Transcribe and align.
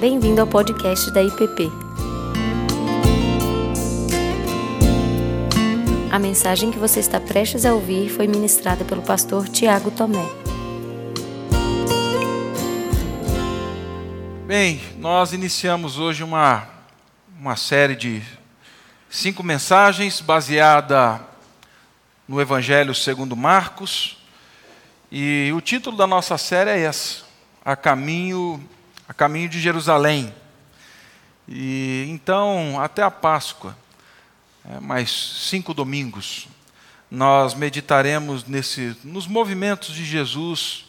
Bem-vindo 0.00 0.40
ao 0.40 0.46
podcast 0.46 1.10
da 1.10 1.22
IPP. 1.22 1.70
A 6.10 6.18
mensagem 6.18 6.70
que 6.70 6.78
você 6.78 7.00
está 7.00 7.20
prestes 7.20 7.66
a 7.66 7.74
ouvir 7.74 8.08
foi 8.08 8.26
ministrada 8.26 8.82
pelo 8.82 9.02
pastor 9.02 9.46
Tiago 9.46 9.90
Tomé. 9.90 10.26
Bem, 14.46 14.80
nós 14.96 15.34
iniciamos 15.34 15.98
hoje 15.98 16.24
uma, 16.24 16.66
uma 17.38 17.54
série 17.54 17.94
de 17.94 18.22
cinco 19.10 19.42
mensagens 19.42 20.22
baseada 20.22 21.20
no 22.26 22.40
Evangelho 22.40 22.94
segundo 22.94 23.36
Marcos. 23.36 24.16
E 25.12 25.52
o 25.54 25.60
título 25.60 25.94
da 25.94 26.06
nossa 26.06 26.38
série 26.38 26.70
é 26.70 26.80
essa: 26.84 27.22
A 27.62 27.76
Caminho, 27.76 28.66
a 29.10 29.12
caminho 29.12 29.48
de 29.48 29.60
Jerusalém. 29.60 30.32
E 31.48 32.06
então, 32.10 32.80
até 32.80 33.02
a 33.02 33.10
Páscoa, 33.10 33.76
é, 34.64 34.78
mais 34.78 35.10
cinco 35.10 35.74
domingos, 35.74 36.46
nós 37.10 37.54
meditaremos 37.54 38.44
nesse, 38.44 38.96
nos 39.02 39.26
movimentos 39.26 39.96
de 39.96 40.04
Jesus 40.04 40.84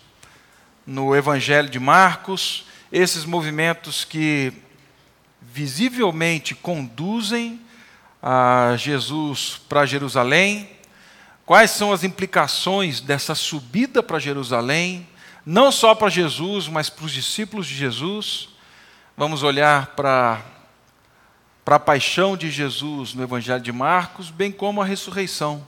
no 0.86 1.16
Evangelho 1.16 1.68
de 1.68 1.80
Marcos, 1.80 2.66
esses 2.92 3.26
movimentos 3.26 4.06
que 4.06 4.54
visivelmente 5.42 6.54
conduzem 6.54 7.60
a 8.22 8.76
Jesus 8.78 9.60
para 9.68 9.84
Jerusalém, 9.88 10.70
quais 11.44 11.72
são 11.72 11.92
as 11.92 12.04
implicações 12.04 13.02
dessa 13.02 13.34
subida 13.34 14.04
para 14.04 14.20
Jerusalém, 14.20 15.08
não 15.52 15.70
só 15.70 15.94
para 15.94 16.08
Jesus, 16.08 16.70
mas 16.70 16.90
para 16.90 17.04
os 17.04 17.12
discípulos 17.12 17.68
de 17.68 17.76
Jesus. 17.76 18.48
Vamos 19.18 19.44
olhar 19.44 19.88
para, 19.88 20.42
para 21.66 21.76
a 21.76 21.80
paixão 21.80 22.38
de 22.38 22.50
Jesus 22.50 23.14
no 23.14 23.22
Evangelho 23.22 23.60
de 23.60 23.72
Marcos, 23.74 24.32
bem 24.32 24.50
como 24.50 24.82
a 24.82 24.86
ressurreição 24.86 25.68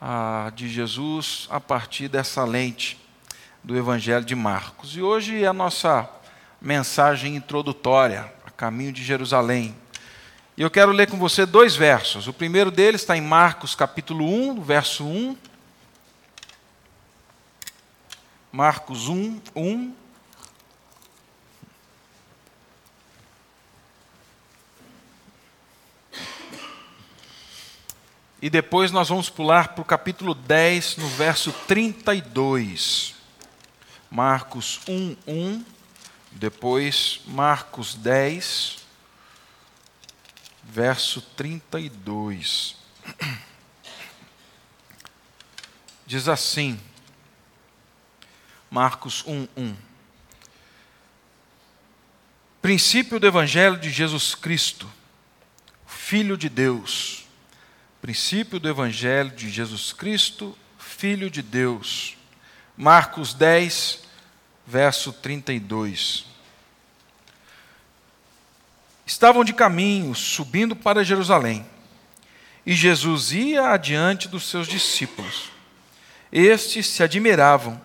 a, 0.00 0.52
de 0.54 0.68
Jesus 0.68 1.48
a 1.50 1.58
partir 1.58 2.06
dessa 2.06 2.44
lente 2.44 2.96
do 3.64 3.76
Evangelho 3.76 4.24
de 4.24 4.36
Marcos. 4.36 4.96
E 4.96 5.02
hoje 5.02 5.42
é 5.42 5.48
a 5.48 5.52
nossa 5.52 6.08
mensagem 6.60 7.34
introdutória, 7.34 8.32
a 8.46 8.50
caminho 8.52 8.92
de 8.92 9.02
Jerusalém. 9.02 9.74
E 10.56 10.62
eu 10.62 10.70
quero 10.70 10.92
ler 10.92 11.10
com 11.10 11.18
você 11.18 11.44
dois 11.44 11.74
versos. 11.74 12.28
O 12.28 12.32
primeiro 12.32 12.70
deles 12.70 13.00
está 13.00 13.16
em 13.16 13.20
Marcos 13.20 13.74
capítulo 13.74 14.24
1, 14.24 14.62
verso 14.62 15.04
1. 15.04 15.36
Marcos 18.54 19.08
1, 19.08 19.42
1. 19.56 19.96
E 28.40 28.48
depois 28.48 28.92
nós 28.92 29.08
vamos 29.08 29.28
pular 29.28 29.70
para 29.70 29.82
o 29.82 29.84
capítulo 29.84 30.36
10, 30.36 30.98
no 30.98 31.08
verso 31.08 31.50
32. 31.66 33.16
Marcos 34.08 34.82
1, 34.86 35.16
1. 35.26 35.64
Depois 36.30 37.22
Marcos 37.26 37.96
10, 37.96 38.86
verso 40.62 41.20
32. 41.20 42.76
Diz 46.06 46.28
assim, 46.28 46.78
Marcos 48.74 49.22
1, 49.24 49.46
1. 49.56 49.76
Princípio 52.60 53.20
do 53.20 53.26
Evangelho 53.28 53.78
de 53.78 53.88
Jesus 53.88 54.34
Cristo, 54.34 54.90
Filho 55.86 56.36
de 56.36 56.48
Deus. 56.48 57.24
Princípio 58.02 58.58
do 58.58 58.68
Evangelho 58.68 59.30
de 59.30 59.48
Jesus 59.48 59.92
Cristo, 59.92 60.58
Filho 60.76 61.30
de 61.30 61.40
Deus. 61.40 62.16
Marcos 62.76 63.32
10, 63.32 64.02
verso 64.66 65.12
32. 65.12 66.26
Estavam 69.06 69.44
de 69.44 69.52
caminho, 69.52 70.12
subindo 70.16 70.74
para 70.74 71.04
Jerusalém, 71.04 71.64
e 72.66 72.74
Jesus 72.74 73.30
ia 73.30 73.68
adiante 73.68 74.26
dos 74.26 74.50
seus 74.50 74.66
discípulos. 74.66 75.52
Estes 76.32 76.88
se 76.88 77.04
admiravam 77.04 77.80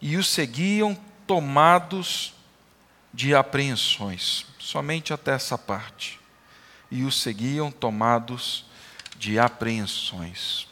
e 0.00 0.16
o 0.16 0.24
seguiam 0.24 0.94
tomados 1.26 2.34
de 3.12 3.34
apreensões, 3.34 4.46
somente 4.58 5.12
até 5.12 5.32
essa 5.32 5.58
parte. 5.58 6.18
E 6.90 7.04
o 7.04 7.12
seguiam 7.12 7.70
tomados 7.70 8.64
de 9.16 9.38
apreensões. 9.38 10.66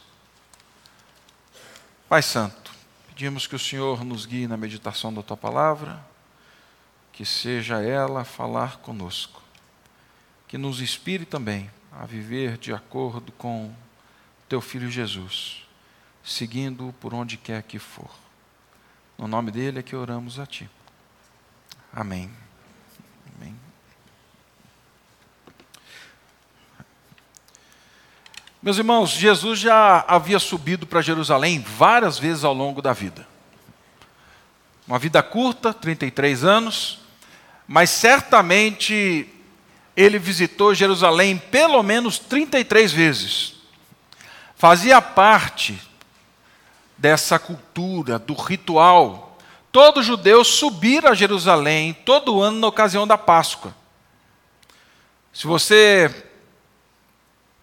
Pai 2.09 2.21
Santo, 2.21 2.71
pedimos 3.07 3.45
que 3.45 3.55
o 3.55 3.59
Senhor 3.59 4.03
nos 4.03 4.25
guie 4.25 4.47
na 4.47 4.57
meditação 4.57 5.13
da 5.13 5.21
tua 5.21 5.37
palavra, 5.37 6.03
que 7.11 7.25
seja 7.25 7.81
ela 7.81 8.23
falar 8.23 8.77
conosco 8.77 9.47
que 10.47 10.57
nos 10.57 10.79
inspire 10.79 11.25
também 11.25 11.69
a 11.91 12.05
viver 12.05 12.57
de 12.57 12.71
acordo 12.71 13.31
com 13.33 13.73
teu 14.47 14.61
filho 14.61 14.89
Jesus, 14.89 15.67
seguindo-o 16.23 16.93
por 16.93 17.13
onde 17.13 17.35
quer 17.35 17.63
que 17.63 17.77
for. 17.77 18.09
No 19.17 19.27
nome 19.27 19.49
dele 19.49 19.79
é 19.79 19.83
que 19.83 19.95
oramos 19.95 20.39
a 20.39 20.45
ti. 20.45 20.69
Amém. 21.91 22.29
Amém. 23.35 23.55
Meus 28.61 28.77
irmãos, 28.77 29.09
Jesus 29.09 29.59
já 29.59 30.05
havia 30.07 30.37
subido 30.37 30.85
para 30.85 31.01
Jerusalém 31.01 31.59
várias 31.59 32.19
vezes 32.19 32.43
ao 32.43 32.53
longo 32.53 32.81
da 32.81 32.93
vida. 32.93 33.27
Uma 34.87 34.99
vida 34.99 35.23
curta, 35.23 35.73
33 35.73 36.43
anos, 36.43 36.99
mas 37.67 37.89
certamente 37.89 39.27
ele 39.95 40.19
visitou 40.19 40.75
Jerusalém 40.75 41.37
pelo 41.37 41.81
menos 41.81 42.19
33 42.19 42.91
vezes. 42.91 43.55
Fazia 44.55 45.01
parte 45.01 45.86
dessa 46.97 47.37
cultura, 47.37 48.17
do 48.17 48.33
ritual. 48.33 49.37
Todo 49.71 50.01
judeu 50.01 50.43
subir 50.43 51.05
a 51.05 51.13
Jerusalém 51.13 51.93
todo 51.93 52.41
ano 52.41 52.59
na 52.59 52.67
ocasião 52.67 53.05
da 53.05 53.17
Páscoa. 53.17 53.75
Se 55.31 55.45
você 55.45 56.11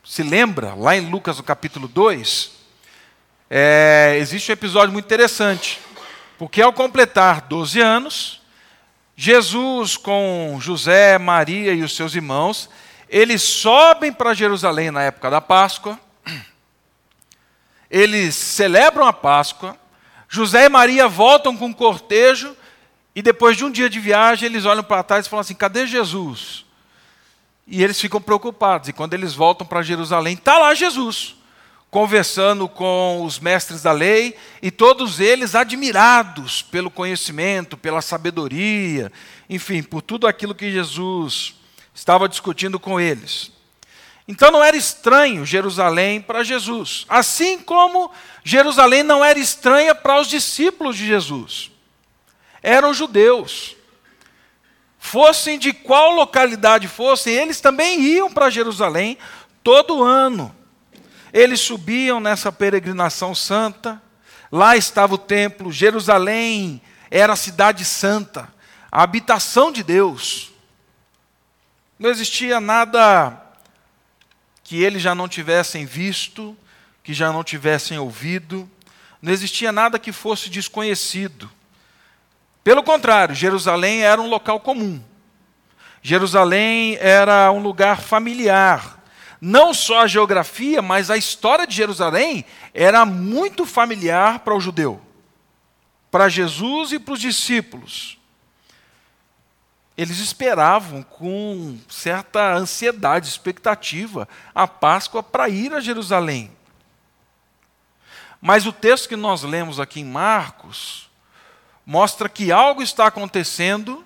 se 0.04 0.22
lembra, 0.22 0.74
lá 0.74 0.94
em 0.96 1.10
Lucas, 1.10 1.38
no 1.38 1.42
capítulo 1.42 1.88
2, 1.88 2.52
é, 3.50 4.16
existe 4.18 4.50
um 4.50 4.52
episódio 4.52 4.92
muito 4.92 5.06
interessante. 5.06 5.80
Porque 6.38 6.60
ao 6.60 6.72
completar 6.72 7.42
12 7.42 7.80
anos, 7.80 8.42
Jesus, 9.16 9.96
com 9.96 10.58
José, 10.60 11.18
Maria 11.18 11.72
e 11.72 11.82
os 11.82 11.94
seus 11.96 12.14
irmãos, 12.14 12.68
eles 13.08 13.42
sobem 13.42 14.12
para 14.12 14.34
Jerusalém 14.34 14.90
na 14.90 15.02
época 15.02 15.30
da 15.30 15.40
Páscoa, 15.40 15.98
eles 17.94 18.34
celebram 18.34 19.06
a 19.06 19.12
Páscoa, 19.12 19.78
José 20.28 20.64
e 20.64 20.68
Maria 20.68 21.06
voltam 21.06 21.56
com 21.56 21.66
um 21.66 21.72
cortejo, 21.72 22.56
e 23.14 23.22
depois 23.22 23.56
de 23.56 23.64
um 23.64 23.70
dia 23.70 23.88
de 23.88 24.00
viagem, 24.00 24.46
eles 24.46 24.64
olham 24.64 24.82
para 24.82 25.04
trás 25.04 25.26
e 25.26 25.28
falam 25.28 25.42
assim: 25.42 25.54
cadê 25.54 25.86
Jesus? 25.86 26.64
E 27.68 27.84
eles 27.84 28.00
ficam 28.00 28.20
preocupados, 28.20 28.88
e 28.88 28.92
quando 28.92 29.14
eles 29.14 29.32
voltam 29.32 29.64
para 29.64 29.80
Jerusalém, 29.80 30.34
está 30.34 30.58
lá 30.58 30.74
Jesus 30.74 31.36
conversando 31.88 32.68
com 32.68 33.24
os 33.24 33.38
mestres 33.38 33.80
da 33.80 33.92
lei 33.92 34.36
e 34.60 34.68
todos 34.72 35.20
eles 35.20 35.54
admirados 35.54 36.60
pelo 36.60 36.90
conhecimento, 36.90 37.76
pela 37.76 38.02
sabedoria, 38.02 39.12
enfim, 39.48 39.80
por 39.80 40.02
tudo 40.02 40.26
aquilo 40.26 40.56
que 40.56 40.72
Jesus 40.72 41.54
estava 41.94 42.28
discutindo 42.28 42.80
com 42.80 42.98
eles. 42.98 43.53
Então 44.26 44.50
não 44.50 44.64
era 44.64 44.76
estranho 44.76 45.44
Jerusalém 45.44 46.20
para 46.20 46.42
Jesus, 46.42 47.04
assim 47.08 47.58
como 47.58 48.10
Jerusalém 48.42 49.02
não 49.02 49.24
era 49.24 49.38
estranha 49.38 49.94
para 49.94 50.20
os 50.20 50.28
discípulos 50.28 50.96
de 50.96 51.06
Jesus. 51.06 51.70
Eram 52.62 52.94
judeus. 52.94 53.76
Fossem 54.98 55.58
de 55.58 55.72
qual 55.72 56.12
localidade 56.12 56.88
fossem, 56.88 57.34
eles 57.34 57.60
também 57.60 58.00
iam 58.00 58.32
para 58.32 58.48
Jerusalém 58.48 59.18
todo 59.62 60.02
ano 60.02 60.54
eles 61.34 61.58
subiam 61.58 62.20
nessa 62.20 62.52
peregrinação 62.52 63.34
santa, 63.34 64.00
lá 64.52 64.76
estava 64.76 65.14
o 65.16 65.18
templo, 65.18 65.72
Jerusalém 65.72 66.80
era 67.10 67.32
a 67.32 67.36
cidade 67.36 67.84
santa, 67.84 68.48
a 68.90 69.02
habitação 69.02 69.72
de 69.72 69.82
Deus. 69.82 70.52
Não 71.98 72.08
existia 72.08 72.60
nada 72.60 73.42
que 74.64 74.82
eles 74.82 75.02
já 75.02 75.14
não 75.14 75.28
tivessem 75.28 75.84
visto, 75.84 76.56
que 77.02 77.12
já 77.12 77.30
não 77.30 77.44
tivessem 77.44 77.98
ouvido, 77.98 78.68
não 79.20 79.30
existia 79.30 79.70
nada 79.70 79.98
que 79.98 80.10
fosse 80.10 80.48
desconhecido. 80.48 81.50
Pelo 82.64 82.82
contrário, 82.82 83.34
Jerusalém 83.34 84.02
era 84.02 84.20
um 84.20 84.28
local 84.28 84.58
comum. 84.58 85.02
Jerusalém 86.02 86.96
era 86.98 87.52
um 87.52 87.60
lugar 87.60 88.00
familiar. 88.00 89.02
Não 89.40 89.74
só 89.74 90.00
a 90.00 90.06
geografia, 90.06 90.80
mas 90.80 91.10
a 91.10 91.16
história 91.16 91.66
de 91.66 91.74
Jerusalém 91.74 92.44
era 92.72 93.04
muito 93.04 93.66
familiar 93.66 94.38
para 94.38 94.54
o 94.54 94.60
judeu, 94.60 95.00
para 96.10 96.30
Jesus 96.30 96.92
e 96.92 96.98
para 96.98 97.12
os 97.12 97.20
discípulos. 97.20 98.18
Eles 99.96 100.18
esperavam 100.18 101.02
com 101.02 101.78
certa 101.88 102.54
ansiedade, 102.54 103.28
expectativa, 103.28 104.28
a 104.54 104.66
Páscoa 104.66 105.22
para 105.22 105.48
ir 105.48 105.72
a 105.72 105.80
Jerusalém. 105.80 106.50
Mas 108.40 108.66
o 108.66 108.72
texto 108.72 109.08
que 109.08 109.16
nós 109.16 109.42
lemos 109.42 109.78
aqui 109.78 110.00
em 110.00 110.04
Marcos 110.04 111.08
mostra 111.86 112.28
que 112.28 112.50
algo 112.50 112.82
está 112.82 113.06
acontecendo 113.06 114.04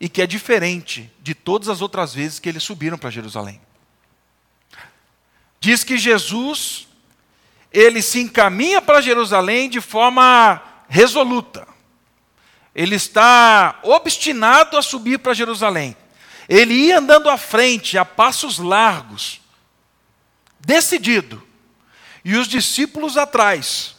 e 0.00 0.08
que 0.08 0.20
é 0.20 0.26
diferente 0.26 1.10
de 1.20 1.34
todas 1.34 1.68
as 1.68 1.80
outras 1.80 2.12
vezes 2.12 2.38
que 2.38 2.48
eles 2.48 2.62
subiram 2.62 2.98
para 2.98 3.10
Jerusalém. 3.10 3.60
Diz 5.60 5.84
que 5.84 5.96
Jesus 5.96 6.88
ele 7.72 8.02
se 8.02 8.20
encaminha 8.20 8.80
para 8.80 9.00
Jerusalém 9.00 9.68
de 9.68 9.80
forma 9.80 10.62
resoluta. 10.88 11.73
Ele 12.74 12.96
está 12.96 13.78
obstinado 13.82 14.76
a 14.76 14.82
subir 14.82 15.18
para 15.18 15.34
Jerusalém. 15.34 15.96
Ele 16.48 16.74
ia 16.74 16.98
andando 16.98 17.30
à 17.30 17.36
frente, 17.36 17.96
a 17.96 18.04
passos 18.04 18.58
largos, 18.58 19.40
decidido. 20.60 21.42
E 22.24 22.36
os 22.36 22.48
discípulos 22.48 23.16
atrás, 23.16 23.94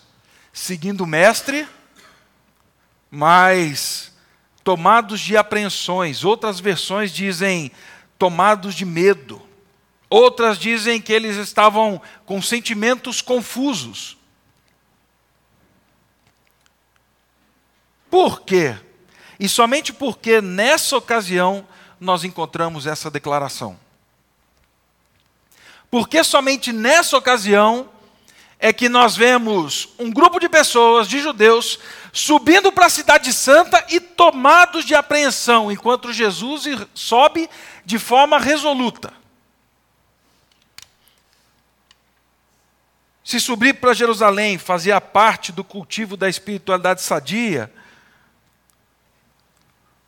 seguindo 0.51 1.01
o 1.01 1.07
Mestre, 1.07 1.67
mas 3.09 4.11
tomados 4.63 5.21
de 5.21 5.37
apreensões. 5.37 6.23
Outras 6.23 6.59
versões 6.59 7.11
dizem 7.11 7.71
tomados 8.17 8.75
de 8.75 8.83
medo. 8.83 9.41
Outras 10.09 10.57
dizem 10.57 10.99
que 10.99 11.13
eles 11.13 11.37
estavam 11.37 12.01
com 12.25 12.41
sentimentos 12.41 13.21
confusos. 13.21 14.17
Por 18.15 18.43
quê? 18.43 18.73
E 19.37 19.49
somente 19.49 19.91
porque 19.91 20.39
nessa 20.39 20.95
ocasião 20.95 21.67
nós 21.99 22.23
encontramos 22.23 22.87
essa 22.87 23.11
declaração. 23.11 23.77
Porque 25.91 26.23
somente 26.23 26.71
nessa 26.71 27.17
ocasião 27.17 27.89
é 28.57 28.71
que 28.71 28.87
nós 28.87 29.17
vemos 29.17 29.89
um 29.99 30.09
grupo 30.09 30.39
de 30.39 30.47
pessoas, 30.47 31.09
de 31.09 31.19
judeus, 31.19 31.77
subindo 32.13 32.71
para 32.71 32.85
a 32.85 32.89
Cidade 32.89 33.33
Santa 33.33 33.85
e 33.89 33.99
tomados 33.99 34.85
de 34.85 34.95
apreensão, 34.95 35.69
enquanto 35.69 36.13
Jesus 36.13 36.63
sobe 36.93 37.49
de 37.83 37.99
forma 37.99 38.39
resoluta. 38.39 39.11
Se 43.25 43.41
subir 43.41 43.73
para 43.73 43.93
Jerusalém 43.93 44.57
fazia 44.57 45.01
parte 45.01 45.51
do 45.51 45.65
cultivo 45.65 46.15
da 46.15 46.29
espiritualidade 46.29 47.01
sadia, 47.01 47.69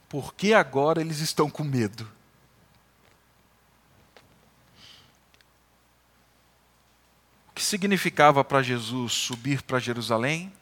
por 0.09 0.33
que 0.33 0.54
agora 0.54 1.01
eles 1.01 1.19
estão 1.19 1.50
com 1.50 1.63
medo? 1.63 2.09
O 7.50 7.54
que 7.54 7.63
significava 7.63 8.44
para 8.44 8.62
Jesus 8.62 9.13
subir 9.13 9.62
para 9.62 9.80
Jerusalém? 9.80 10.54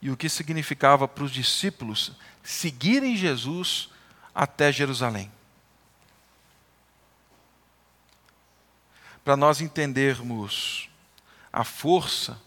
E 0.00 0.10
o 0.10 0.16
que 0.16 0.28
significava 0.28 1.06
para 1.06 1.24
os 1.24 1.30
discípulos 1.30 2.12
seguirem 2.42 3.16
Jesus 3.16 3.88
até 4.34 4.72
Jerusalém? 4.72 5.30
Para 9.24 9.36
nós 9.36 9.60
entendermos 9.60 10.90
a 11.52 11.62
força 11.62 12.40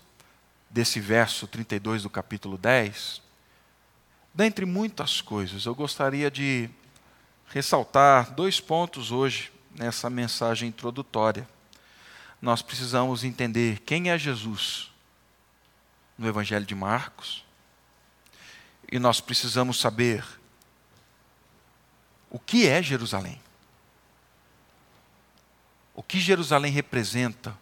desse 0.70 1.00
verso 1.00 1.48
32 1.48 2.04
do 2.04 2.10
capítulo 2.10 2.58
10, 2.58 3.22
dentre 4.36 4.66
muitas 4.66 5.22
coisas, 5.22 5.66
eu 5.66 5.74
gostaria 5.74 6.30
de 6.30 6.70
ressaltar 7.48 8.32
dois 8.32 8.60
pontos 8.60 9.10
hoje 9.10 9.50
nessa 9.72 10.10
mensagem 10.10 10.68
introdutória. 10.68 11.48
Nós 12.42 12.62
precisamos 12.62 13.24
entender 13.24 13.80
quem 13.80 14.12
é 14.12 14.18
Jesus 14.18 14.92
no 16.18 16.28
Evangelho 16.28 16.66
de 16.66 16.76
Marcos, 16.76 17.46
e 18.92 19.00
nós 19.00 19.22
precisamos 19.22 19.80
saber 19.80 20.24
o 22.30 22.38
que 22.38 22.68
é 22.68 22.84
Jerusalém. 22.84 23.42
O 25.94 26.04
que 26.04 26.20
Jerusalém 26.20 26.72
representa 26.72 27.58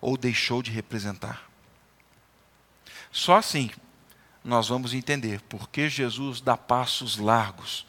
ou 0.00 0.16
deixou 0.16 0.62
de 0.62 0.70
representar. 0.72 1.48
Só 3.10 3.36
assim 3.36 3.70
nós 4.48 4.68
vamos 4.68 4.94
entender 4.94 5.42
por 5.42 5.68
que 5.68 5.90
Jesus 5.90 6.40
dá 6.40 6.56
passos 6.56 7.18
largos 7.18 7.84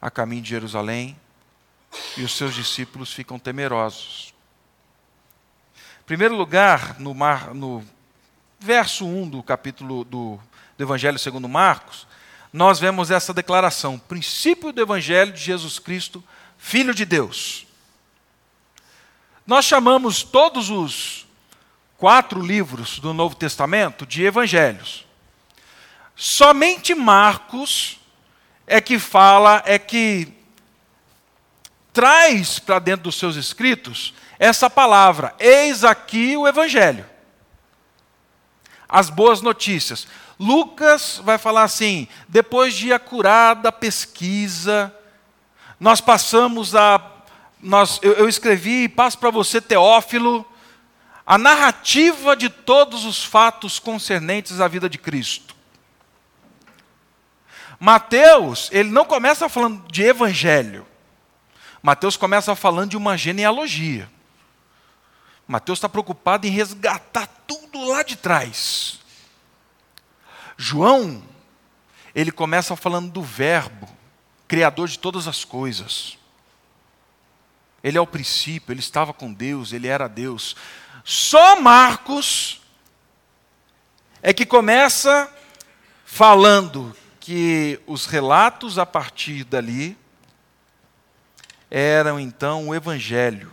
a 0.00 0.10
caminho 0.10 0.40
de 0.40 0.48
Jerusalém 0.48 1.14
e 2.16 2.22
os 2.22 2.32
seus 2.34 2.54
discípulos 2.54 3.12
ficam 3.12 3.38
temerosos. 3.38 4.32
Em 6.00 6.04
primeiro 6.06 6.34
lugar, 6.34 6.98
no, 6.98 7.12
mar, 7.14 7.52
no 7.52 7.84
verso 8.58 9.06
1 9.06 9.28
do 9.28 9.42
capítulo 9.42 10.02
do, 10.02 10.40
do 10.78 10.82
Evangelho 10.82 11.18
segundo 11.18 11.46
Marcos, 11.46 12.06
nós 12.50 12.80
vemos 12.80 13.10
essa 13.10 13.34
declaração: 13.34 13.98
princípio 13.98 14.72
do 14.72 14.80
Evangelho 14.80 15.32
de 15.34 15.40
Jesus 15.40 15.78
Cristo, 15.78 16.24
Filho 16.56 16.94
de 16.94 17.04
Deus. 17.04 17.66
Nós 19.46 19.66
chamamos 19.66 20.22
todos 20.22 20.70
os 20.70 21.26
quatro 21.98 22.40
livros 22.40 22.98
do 22.98 23.12
Novo 23.12 23.34
Testamento 23.34 24.06
de 24.06 24.24
evangelhos. 24.24 25.07
Somente 26.20 26.96
Marcos 26.96 28.00
é 28.66 28.80
que 28.80 28.98
fala, 28.98 29.62
é 29.64 29.78
que 29.78 30.26
traz 31.92 32.58
para 32.58 32.80
dentro 32.80 33.04
dos 33.04 33.14
seus 33.14 33.36
escritos 33.36 34.12
essa 34.36 34.68
palavra: 34.68 35.32
eis 35.38 35.84
aqui 35.84 36.36
o 36.36 36.48
evangelho. 36.48 37.06
As 38.88 39.08
boas 39.08 39.40
notícias. 39.40 40.08
Lucas 40.40 41.20
vai 41.22 41.38
falar 41.38 41.62
assim: 41.62 42.08
depois 42.26 42.74
de 42.74 42.92
acurada 42.92 43.70
pesquisa, 43.70 44.92
nós 45.78 46.00
passamos 46.00 46.74
a. 46.74 47.00
Nós, 47.62 48.00
eu, 48.02 48.14
eu 48.14 48.28
escrevi 48.28 48.82
e 48.84 48.88
passo 48.88 49.18
para 49.18 49.30
você, 49.30 49.60
Teófilo, 49.60 50.44
a 51.24 51.38
narrativa 51.38 52.34
de 52.34 52.48
todos 52.48 53.04
os 53.04 53.24
fatos 53.24 53.78
concernentes 53.78 54.60
à 54.60 54.66
vida 54.66 54.90
de 54.90 54.98
Cristo. 54.98 55.47
Mateus, 57.78 58.68
ele 58.72 58.90
não 58.90 59.04
começa 59.04 59.48
falando 59.48 59.86
de 59.90 60.02
evangelho. 60.02 60.86
Mateus 61.82 62.16
começa 62.16 62.54
falando 62.56 62.90
de 62.90 62.96
uma 62.96 63.16
genealogia. 63.16 64.10
Mateus 65.46 65.78
está 65.78 65.88
preocupado 65.88 66.46
em 66.46 66.50
resgatar 66.50 67.26
tudo 67.46 67.84
lá 67.84 68.02
de 68.02 68.16
trás. 68.16 69.00
João, 70.56 71.22
ele 72.14 72.32
começa 72.32 72.74
falando 72.74 73.10
do 73.10 73.22
Verbo, 73.22 73.88
Criador 74.48 74.88
de 74.88 74.98
todas 74.98 75.28
as 75.28 75.44
coisas. 75.44 76.18
Ele 77.82 77.96
é 77.96 78.00
o 78.00 78.06
princípio, 78.06 78.72
ele 78.72 78.80
estava 78.80 79.12
com 79.12 79.32
Deus, 79.32 79.72
ele 79.72 79.86
era 79.86 80.08
Deus. 80.08 80.56
Só 81.04 81.60
Marcos 81.60 82.60
é 84.20 84.32
que 84.32 84.44
começa 84.44 85.32
falando 86.04 86.94
que 87.28 87.78
os 87.86 88.06
relatos 88.06 88.78
a 88.78 88.86
partir 88.86 89.44
dali 89.44 89.98
eram 91.70 92.18
então 92.18 92.68
o 92.68 92.74
Evangelho, 92.74 93.52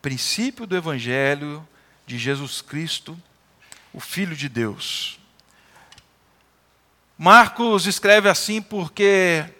princípio 0.00 0.68
do 0.68 0.76
Evangelho 0.76 1.66
de 2.06 2.16
Jesus 2.16 2.62
Cristo, 2.62 3.20
o 3.92 3.98
Filho 3.98 4.36
de 4.36 4.48
Deus. 4.48 5.18
Marcos 7.18 7.86
escreve 7.86 8.28
assim 8.28 8.62
porque 8.62 9.52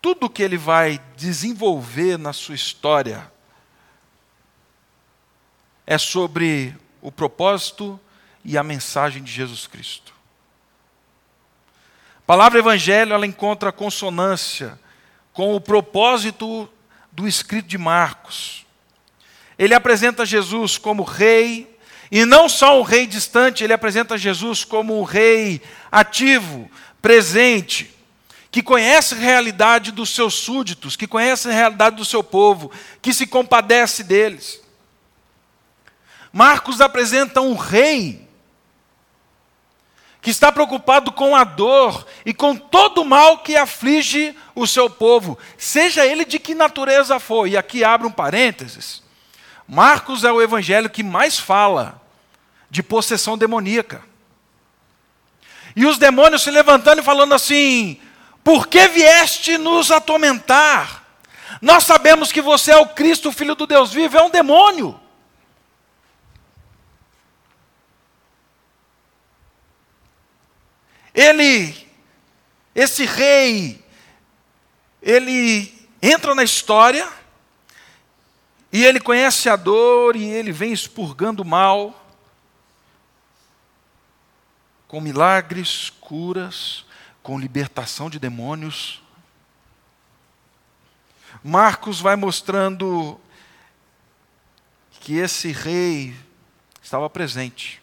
tudo 0.00 0.30
que 0.30 0.42
ele 0.42 0.56
vai 0.56 0.98
desenvolver 1.18 2.16
na 2.16 2.32
sua 2.32 2.54
história 2.54 3.30
é 5.86 5.98
sobre 5.98 6.74
o 7.02 7.12
propósito 7.12 8.00
e 8.42 8.56
a 8.56 8.62
mensagem 8.62 9.22
de 9.22 9.30
Jesus 9.30 9.66
Cristo. 9.66 10.18
Palavra 12.30 12.60
evangelho 12.60 13.12
ela 13.12 13.26
encontra 13.26 13.72
consonância 13.72 14.78
com 15.32 15.56
o 15.56 15.60
propósito 15.60 16.68
do 17.10 17.26
escrito 17.26 17.66
de 17.66 17.76
Marcos. 17.76 18.64
Ele 19.58 19.74
apresenta 19.74 20.24
Jesus 20.24 20.78
como 20.78 21.02
rei, 21.02 21.76
e 22.08 22.24
não 22.24 22.48
só 22.48 22.78
um 22.78 22.84
rei 22.84 23.04
distante, 23.04 23.64
ele 23.64 23.72
apresenta 23.72 24.16
Jesus 24.16 24.62
como 24.62 25.00
um 25.00 25.02
rei 25.02 25.60
ativo, 25.90 26.70
presente, 27.02 27.92
que 28.48 28.62
conhece 28.62 29.16
a 29.16 29.18
realidade 29.18 29.90
dos 29.90 30.10
seus 30.10 30.34
súditos, 30.34 30.94
que 30.94 31.08
conhece 31.08 31.48
a 31.48 31.52
realidade 31.52 31.96
do 31.96 32.04
seu 32.04 32.22
povo, 32.22 32.70
que 33.02 33.12
se 33.12 33.26
compadece 33.26 34.04
deles. 34.04 34.62
Marcos 36.32 36.80
apresenta 36.80 37.40
um 37.40 37.56
rei 37.56 38.29
que 40.20 40.30
está 40.30 40.52
preocupado 40.52 41.10
com 41.12 41.34
a 41.34 41.44
dor 41.44 42.06
e 42.26 42.34
com 42.34 42.54
todo 42.54 43.02
o 43.02 43.04
mal 43.04 43.38
que 43.38 43.56
aflige 43.56 44.36
o 44.54 44.66
seu 44.66 44.90
povo, 44.90 45.38
seja 45.56 46.04
ele 46.04 46.24
de 46.24 46.38
que 46.38 46.54
natureza 46.54 47.18
for. 47.18 47.46
E 47.46 47.56
aqui 47.56 47.82
abre 47.82 48.06
um 48.06 48.12
parênteses. 48.12 49.02
Marcos 49.66 50.24
é 50.24 50.32
o 50.32 50.42
evangelho 50.42 50.90
que 50.90 51.02
mais 51.02 51.38
fala 51.38 52.00
de 52.68 52.82
possessão 52.82 53.38
demoníaca. 53.38 54.02
E 55.74 55.86
os 55.86 55.96
demônios 55.96 56.42
se 56.42 56.50
levantando 56.50 57.00
e 57.00 57.04
falando 57.04 57.32
assim: 57.32 57.98
Por 58.44 58.66
que 58.66 58.88
vieste 58.88 59.56
nos 59.56 59.90
atormentar? 59.90 61.04
Nós 61.62 61.84
sabemos 61.84 62.30
que 62.32 62.42
você 62.42 62.72
é 62.72 62.76
o 62.76 62.86
Cristo, 62.86 63.28
o 63.28 63.32
Filho 63.32 63.54
do 63.54 63.66
Deus 63.66 63.92
vivo, 63.92 64.18
é 64.18 64.22
um 64.22 64.30
demônio. 64.30 64.98
Ele, 71.14 71.88
esse 72.74 73.04
rei, 73.04 73.84
ele 75.02 75.88
entra 76.00 76.34
na 76.34 76.44
história 76.44 77.10
e 78.72 78.84
ele 78.84 79.00
conhece 79.00 79.48
a 79.48 79.56
dor 79.56 80.14
e 80.16 80.24
ele 80.24 80.52
vem 80.52 80.72
expurgando 80.72 81.42
o 81.42 81.46
mal 81.46 81.96
com 84.86 85.00
milagres, 85.00 85.90
curas, 86.00 86.84
com 87.22 87.38
libertação 87.38 88.10
de 88.10 88.18
demônios. 88.18 89.00
Marcos 91.44 92.00
vai 92.00 92.16
mostrando 92.16 93.20
que 95.00 95.14
esse 95.14 95.52
rei 95.52 96.14
estava 96.82 97.08
presente. 97.08 97.79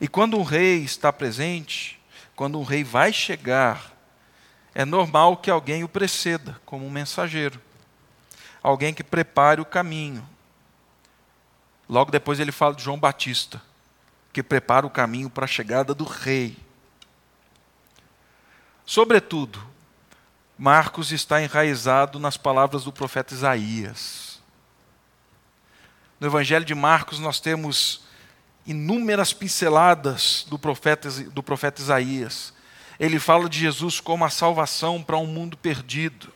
E 0.00 0.06
quando 0.06 0.36
um 0.36 0.42
rei 0.42 0.84
está 0.84 1.12
presente, 1.12 2.00
quando 2.34 2.58
um 2.58 2.64
rei 2.64 2.84
vai 2.84 3.12
chegar, 3.12 3.92
é 4.74 4.84
normal 4.84 5.38
que 5.38 5.50
alguém 5.50 5.84
o 5.84 5.88
preceda 5.88 6.60
como 6.66 6.86
um 6.86 6.90
mensageiro. 6.90 7.60
Alguém 8.62 8.92
que 8.92 9.02
prepare 9.02 9.60
o 9.60 9.64
caminho. 9.64 10.26
Logo 11.88 12.10
depois 12.10 12.38
ele 12.38 12.52
fala 12.52 12.74
de 12.74 12.82
João 12.82 12.98
Batista, 12.98 13.62
que 14.32 14.42
prepara 14.42 14.86
o 14.86 14.90
caminho 14.90 15.30
para 15.30 15.44
a 15.44 15.48
chegada 15.48 15.94
do 15.94 16.04
rei. 16.04 16.58
Sobretudo, 18.84 19.66
Marcos 20.58 21.10
está 21.12 21.42
enraizado 21.42 22.18
nas 22.18 22.36
palavras 22.36 22.84
do 22.84 22.92
profeta 22.92 23.34
Isaías. 23.34 24.40
No 26.18 26.26
Evangelho 26.26 26.64
de 26.64 26.74
Marcos, 26.74 27.18
nós 27.18 27.40
temos 27.40 28.05
inúmeras 28.66 29.32
pinceladas 29.32 30.44
do 30.48 30.58
profeta, 30.58 31.08
do 31.10 31.42
profeta 31.42 31.80
Isaías. 31.80 32.52
Ele 32.98 33.18
fala 33.18 33.48
de 33.48 33.58
Jesus 33.58 34.00
como 34.00 34.24
a 34.24 34.30
salvação 34.30 35.02
para 35.02 35.16
um 35.16 35.26
mundo 35.26 35.56
perdido. 35.56 36.32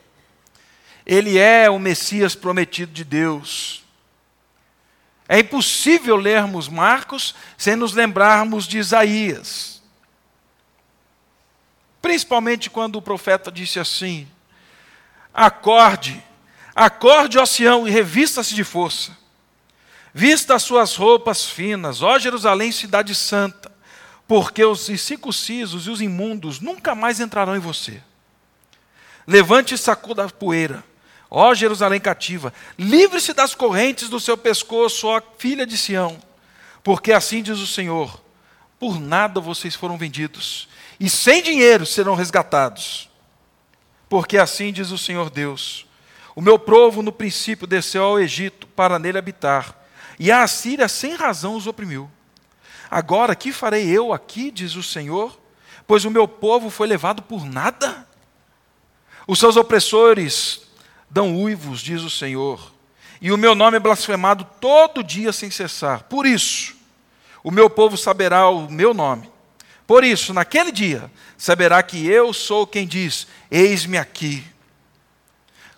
Ele 1.05 1.37
é 1.37 1.69
o 1.69 1.79
Messias 1.79 2.35
prometido 2.35 2.91
de 2.91 3.03
Deus. 3.03 3.83
É 5.27 5.39
impossível 5.39 6.15
lermos 6.15 6.67
Marcos 6.67 7.33
sem 7.57 7.75
nos 7.75 7.93
lembrarmos 7.93 8.67
de 8.67 8.77
Isaías. 8.77 9.81
Principalmente 12.01 12.69
quando 12.69 12.97
o 12.97 13.01
profeta 13.01 13.51
disse 13.51 13.79
assim: 13.79 14.27
Acorde, 15.33 16.23
acorde, 16.75 17.37
Sião, 17.47 17.87
e 17.87 17.91
revista-se 17.91 18.53
de 18.53 18.63
força. 18.63 19.20
Vista 20.13 20.55
as 20.55 20.63
suas 20.63 20.95
roupas 20.95 21.45
finas, 21.45 22.01
ó 22.01 22.19
Jerusalém, 22.19 22.71
cidade 22.71 23.15
santa, 23.15 23.71
porque 24.27 24.63
os 24.63 24.89
incircuncisos 24.89 25.87
e 25.87 25.89
os 25.89 26.01
imundos 26.01 26.59
nunca 26.59 26.93
mais 26.93 27.19
entrarão 27.19 27.55
em 27.55 27.59
você. 27.59 28.01
Levante 29.25 29.73
e 29.73 29.77
sacuda 29.77 30.25
a 30.25 30.29
poeira, 30.29 30.83
ó 31.29 31.53
Jerusalém 31.53 31.99
cativa, 31.99 32.53
livre-se 32.77 33.33
das 33.33 33.55
correntes 33.55 34.09
do 34.09 34.19
seu 34.19 34.37
pescoço, 34.37 35.07
ó 35.07 35.21
filha 35.37 35.65
de 35.65 35.77
Sião, 35.77 36.21
porque 36.83 37.13
assim 37.13 37.41
diz 37.41 37.59
o 37.59 37.67
Senhor: 37.67 38.21
por 38.77 38.99
nada 38.99 39.39
vocês 39.39 39.75
foram 39.75 39.97
vendidos, 39.97 40.67
e 40.99 41.09
sem 41.09 41.41
dinheiro 41.41 41.85
serão 41.85 42.15
resgatados. 42.15 43.09
Porque 44.09 44.37
assim 44.37 44.73
diz 44.73 44.91
o 44.91 44.97
Senhor 44.97 45.29
Deus: 45.29 45.85
o 46.35 46.41
meu 46.41 46.59
povo 46.59 47.01
no 47.01 47.13
princípio 47.13 47.65
desceu 47.65 48.03
ao 48.03 48.19
Egito 48.19 48.67
para 48.67 48.99
nele 48.99 49.17
habitar 49.17 49.80
e 50.21 50.31
a 50.31 50.43
Assíria 50.43 50.87
sem 50.87 51.15
razão 51.15 51.55
os 51.55 51.65
oprimiu. 51.65 52.07
Agora, 52.91 53.35
que 53.35 53.51
farei 53.51 53.87
eu 53.87 54.13
aqui, 54.13 54.51
diz 54.51 54.75
o 54.75 54.83
Senhor? 54.83 55.35
Pois 55.87 56.05
o 56.05 56.11
meu 56.11 56.27
povo 56.27 56.69
foi 56.69 56.87
levado 56.87 57.23
por 57.23 57.43
nada. 57.43 58.07
Os 59.27 59.39
seus 59.39 59.57
opressores 59.57 60.61
dão 61.09 61.35
uivos, 61.41 61.81
diz 61.81 62.03
o 62.03 62.09
Senhor, 62.09 62.71
e 63.19 63.31
o 63.31 63.37
meu 63.37 63.55
nome 63.55 63.77
é 63.77 63.79
blasfemado 63.79 64.45
todo 64.59 65.03
dia 65.03 65.33
sem 65.33 65.49
cessar. 65.49 66.03
Por 66.03 66.27
isso, 66.27 66.75
o 67.43 67.49
meu 67.49 67.67
povo 67.67 67.97
saberá 67.97 68.47
o 68.47 68.69
meu 68.69 68.93
nome. 68.93 69.27
Por 69.87 70.03
isso, 70.03 70.35
naquele 70.35 70.71
dia, 70.71 71.11
saberá 71.35 71.81
que 71.81 72.07
eu 72.07 72.31
sou 72.31 72.67
quem 72.67 72.85
diz: 72.85 73.25
Eis-me 73.49 73.97
aqui. 73.97 74.45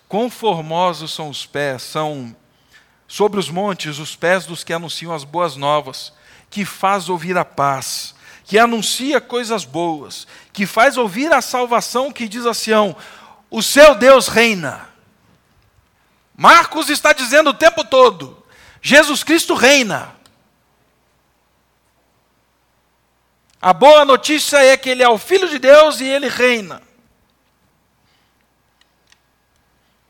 Quão 0.06 0.28
formosos 0.28 1.14
são 1.14 1.30
os 1.30 1.46
pés, 1.46 1.82
são 1.82 2.36
sobre 3.06 3.38
os 3.38 3.48
montes 3.48 3.98
os 3.98 4.16
pés 4.16 4.46
dos 4.46 4.64
que 4.64 4.72
anunciam 4.72 5.12
as 5.12 5.24
boas 5.24 5.56
novas, 5.56 6.12
que 6.50 6.64
faz 6.64 7.08
ouvir 7.08 7.36
a 7.36 7.44
paz, 7.44 8.14
que 8.44 8.58
anuncia 8.58 9.20
coisas 9.20 9.64
boas, 9.64 10.26
que 10.52 10.66
faz 10.66 10.96
ouvir 10.96 11.32
a 11.32 11.40
salvação, 11.40 12.12
que 12.12 12.28
diz 12.28 12.46
a 12.46 12.54
Sião: 12.54 12.96
o 13.50 13.62
seu 13.62 13.94
Deus 13.94 14.28
reina. 14.28 14.88
Marcos 16.36 16.90
está 16.90 17.12
dizendo 17.12 17.50
o 17.50 17.54
tempo 17.54 17.84
todo: 17.84 18.44
Jesus 18.82 19.22
Cristo 19.22 19.54
reina. 19.54 20.14
A 23.60 23.72
boa 23.72 24.04
notícia 24.04 24.58
é 24.58 24.76
que 24.76 24.90
ele 24.90 25.02
é 25.02 25.08
o 25.08 25.16
Filho 25.16 25.48
de 25.48 25.58
Deus 25.58 26.00
e 26.00 26.04
ele 26.04 26.28
reina. 26.28 26.82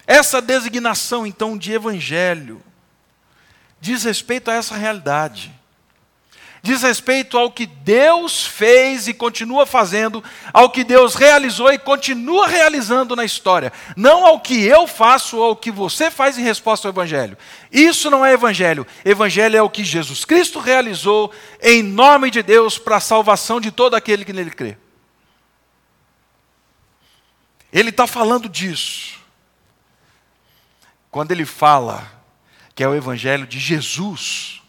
Essa 0.06 0.42
designação, 0.42 1.24
então, 1.26 1.56
de 1.56 1.72
evangelho, 1.72 2.60
diz 3.84 4.02
respeito 4.02 4.50
a 4.50 4.54
essa 4.54 4.74
realidade. 4.74 5.52
Diz 6.62 6.80
respeito 6.80 7.36
ao 7.36 7.50
que 7.50 7.66
Deus 7.66 8.46
fez 8.46 9.06
e 9.06 9.12
continua 9.12 9.66
fazendo, 9.66 10.24
ao 10.54 10.70
que 10.70 10.82
Deus 10.82 11.14
realizou 11.14 11.70
e 11.70 11.78
continua 11.78 12.46
realizando 12.48 13.14
na 13.14 13.26
história. 13.26 13.70
Não 13.94 14.24
ao 14.24 14.40
que 14.40 14.64
eu 14.64 14.86
faço 14.86 15.36
ou 15.36 15.44
ao 15.44 15.56
que 15.56 15.70
você 15.70 16.10
faz 16.10 16.38
em 16.38 16.42
resposta 16.42 16.88
ao 16.88 16.92
Evangelho. 16.94 17.36
Isso 17.70 18.08
não 18.08 18.24
é 18.24 18.32
Evangelho. 18.32 18.86
Evangelho 19.04 19.58
é 19.58 19.60
o 19.60 19.68
que 19.68 19.84
Jesus 19.84 20.24
Cristo 20.24 20.58
realizou 20.58 21.30
em 21.60 21.82
nome 21.82 22.30
de 22.30 22.42
Deus 22.42 22.78
para 22.78 22.96
a 22.96 23.00
salvação 23.00 23.60
de 23.60 23.70
todo 23.70 23.94
aquele 23.94 24.24
que 24.24 24.32
nele 24.32 24.50
crê. 24.50 24.78
Ele 27.70 27.90
está 27.90 28.06
falando 28.06 28.48
disso. 28.48 29.18
Quando 31.10 31.32
ele 31.32 31.44
fala 31.44 32.13
que 32.74 32.82
é 32.82 32.88
o 32.88 32.94
Evangelho 32.94 33.46
de 33.46 33.58
Jesus, 33.58 34.60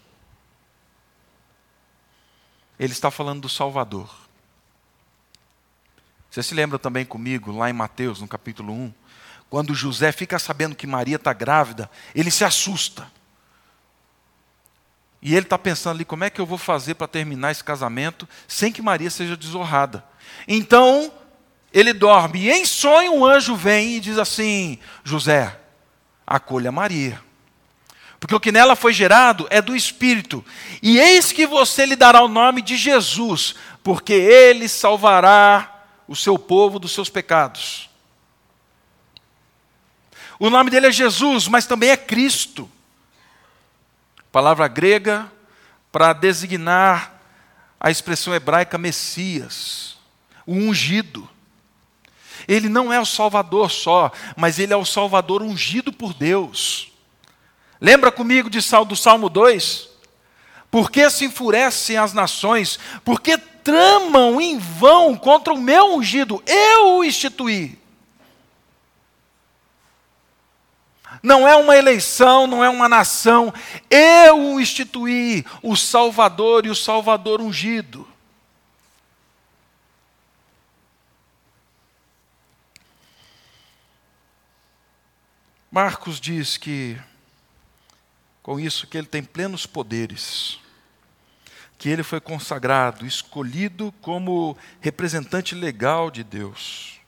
ele 2.79 2.93
está 2.93 3.09
falando 3.09 3.41
do 3.41 3.49
Salvador. 3.49 4.13
Você 6.29 6.43
se 6.43 6.53
lembra 6.53 6.77
também 6.77 7.05
comigo, 7.05 7.51
lá 7.51 7.69
em 7.69 7.73
Mateus, 7.73 8.21
no 8.21 8.27
capítulo 8.27 8.73
1, 8.73 8.93
quando 9.49 9.73
José 9.73 10.11
fica 10.11 10.37
sabendo 10.37 10.75
que 10.75 10.85
Maria 10.85 11.15
está 11.15 11.33
grávida, 11.33 11.89
ele 12.13 12.29
se 12.29 12.43
assusta. 12.43 13.09
E 15.21 15.33
ele 15.33 15.45
está 15.45 15.57
pensando 15.57 15.95
ali, 15.95 16.05
como 16.05 16.25
é 16.25 16.29
que 16.29 16.39
eu 16.39 16.45
vou 16.45 16.57
fazer 16.57 16.95
para 16.95 17.07
terminar 17.07 17.51
esse 17.51 17.63
casamento 17.63 18.27
sem 18.47 18.71
que 18.71 18.81
Maria 18.81 19.09
seja 19.09 19.35
desonrada? 19.35 20.05
Então, 20.47 21.11
ele 21.73 21.93
dorme, 21.93 22.41
e 22.41 22.51
em 22.51 22.65
sonho 22.65 23.13
um 23.13 23.25
anjo 23.25 23.55
vem 23.55 23.95
e 23.95 23.99
diz 23.99 24.19
assim: 24.19 24.77
José, 25.03 25.59
acolha 26.27 26.71
Maria 26.71 27.23
porque 28.25 28.33
o 28.33 28.39
que 28.39 28.51
nela 28.51 28.75
foi 28.75 28.91
gerado 28.91 29.45
é 29.51 29.61
do 29.61 29.75
Espírito. 29.75 30.43
E 30.81 30.97
eis 30.97 31.31
que 31.31 31.45
você 31.45 31.85
lhe 31.85 31.95
dará 31.95 32.23
o 32.23 32.27
nome 32.27 32.59
de 32.59 32.75
Jesus, 32.75 33.53
porque 33.83 34.13
ele 34.13 34.67
salvará 34.67 35.85
o 36.07 36.15
seu 36.15 36.35
povo 36.35 36.79
dos 36.79 36.91
seus 36.91 37.07
pecados. 37.07 37.87
O 40.39 40.49
nome 40.49 40.71
dele 40.71 40.87
é 40.87 40.91
Jesus, 40.91 41.47
mas 41.47 41.67
também 41.67 41.91
é 41.91 41.97
Cristo. 41.97 42.67
Palavra 44.31 44.67
grega 44.67 45.31
para 45.91 46.11
designar 46.11 47.21
a 47.79 47.91
expressão 47.91 48.33
hebraica 48.33 48.75
Messias, 48.75 49.97
o 50.47 50.53
ungido. 50.55 51.29
Ele 52.47 52.69
não 52.69 52.91
é 52.91 52.99
o 52.99 53.05
Salvador 53.05 53.69
só, 53.69 54.11
mas 54.35 54.57
ele 54.57 54.73
é 54.73 54.75
o 54.75 54.83
Salvador 54.83 55.43
ungido 55.43 55.93
por 55.93 56.11
Deus. 56.11 56.94
Lembra 57.79 58.11
comigo 58.11 58.49
de, 58.49 58.59
do 58.87 58.95
Salmo 58.95 59.29
2? 59.29 59.89
Por 60.71 60.91
que 60.91 61.09
se 61.09 61.25
enfurecem 61.25 61.97
as 61.97 62.13
nações? 62.13 62.79
Por 63.03 63.21
que 63.21 63.37
tramam 63.37 64.39
em 64.41 64.57
vão 64.57 65.15
contra 65.15 65.53
o 65.53 65.57
meu 65.57 65.95
ungido? 65.95 66.43
Eu 66.45 66.97
o 66.97 67.03
instituí. 67.03 67.79
Não 71.23 71.47
é 71.47 71.55
uma 71.55 71.75
eleição, 71.75 72.45
não 72.45 72.63
é 72.63 72.69
uma 72.69 72.87
nação. 72.87 73.53
Eu 73.89 74.37
o 74.37 74.61
instituí, 74.61 75.45
o 75.63 75.75
Salvador 75.75 76.65
e 76.65 76.69
o 76.69 76.75
Salvador 76.75 77.41
ungido. 77.41 78.07
Marcos 85.71 86.21
diz 86.21 86.55
que, 86.55 86.97
com 88.45 88.59
isso, 88.59 88.85
que 88.85 88.95
ele 88.95 89.07
tem 89.07 89.23
plenos 89.23 89.65
poderes, 89.65 90.59
que 91.79 91.89
ele 91.89 92.03
foi 92.03 92.21
consagrado, 92.21 93.03
escolhido 93.03 93.91
como 94.01 94.55
representante 94.79 95.55
legal 95.55 96.11
de 96.11 96.23
Deus. 96.23 96.99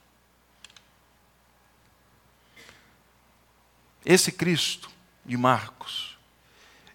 Esse 4.04 4.32
Cristo 4.32 4.90
de 5.24 5.38
Marcos, 5.38 6.18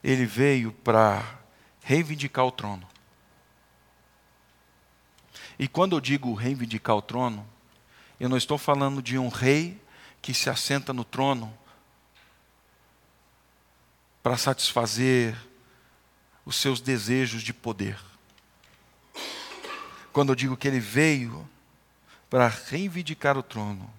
ele 0.03 0.27
veio 0.27 0.73
para 0.73 1.39
reivindicar 1.81 2.45
o 2.45 2.51
trono. 2.51 2.89
E 5.57 5.69
quando 5.69 5.95
eu 5.95 6.01
digo 6.01 6.35
reivindicar 6.35 6.97
o 6.97 7.03
trono, 7.03 7.49
eu 8.19 8.29
não 8.29 8.37
estou 8.37 8.59
falando 8.59 9.01
de 9.01 9.17
um 9.17 9.29
rei 9.29 9.81
que 10.21 10.35
se 10.35 10.51
assenta 10.51 10.93
no 10.93 11.05
trono 11.05 11.57
para 14.23 14.37
satisfazer 14.37 15.37
os 16.45 16.57
seus 16.57 16.81
desejos 16.81 17.43
de 17.43 17.53
poder. 17.53 17.99
Quando 20.13 20.31
eu 20.31 20.35
digo 20.35 20.57
que 20.57 20.69
ele 20.69 20.81
veio 20.81 21.49
para 22.29 22.47
reivindicar 22.49 23.37
o 23.37 23.43
trono, 23.43 23.93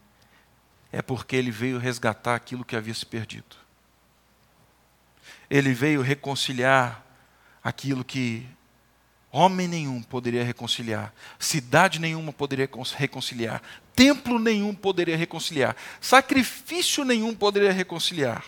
é 0.92 1.02
porque 1.02 1.36
ele 1.36 1.52
veio 1.52 1.80
resgatar 1.80 2.36
aquilo 2.36 2.64
que 2.64 2.76
havia 2.76 2.94
se 2.94 3.06
perdido. 3.06 3.56
Ele 5.50 5.74
veio 5.74 6.02
reconciliar 6.02 7.04
aquilo 7.64 8.04
que 8.04 8.48
homem 9.32 9.68
nenhum 9.68 10.04
poderia 10.04 10.44
reconciliar, 10.44 11.12
cidade 11.40 12.00
nenhuma 12.00 12.32
poderia 12.32 12.70
reconciliar, 12.96 13.62
templo 13.96 14.38
nenhum 14.38 14.76
poderia 14.76 15.18
reconciliar, 15.18 15.76
sacrifício 16.00 17.04
nenhum 17.04 17.34
poderia 17.34 17.74
reconciliar. 17.74 18.46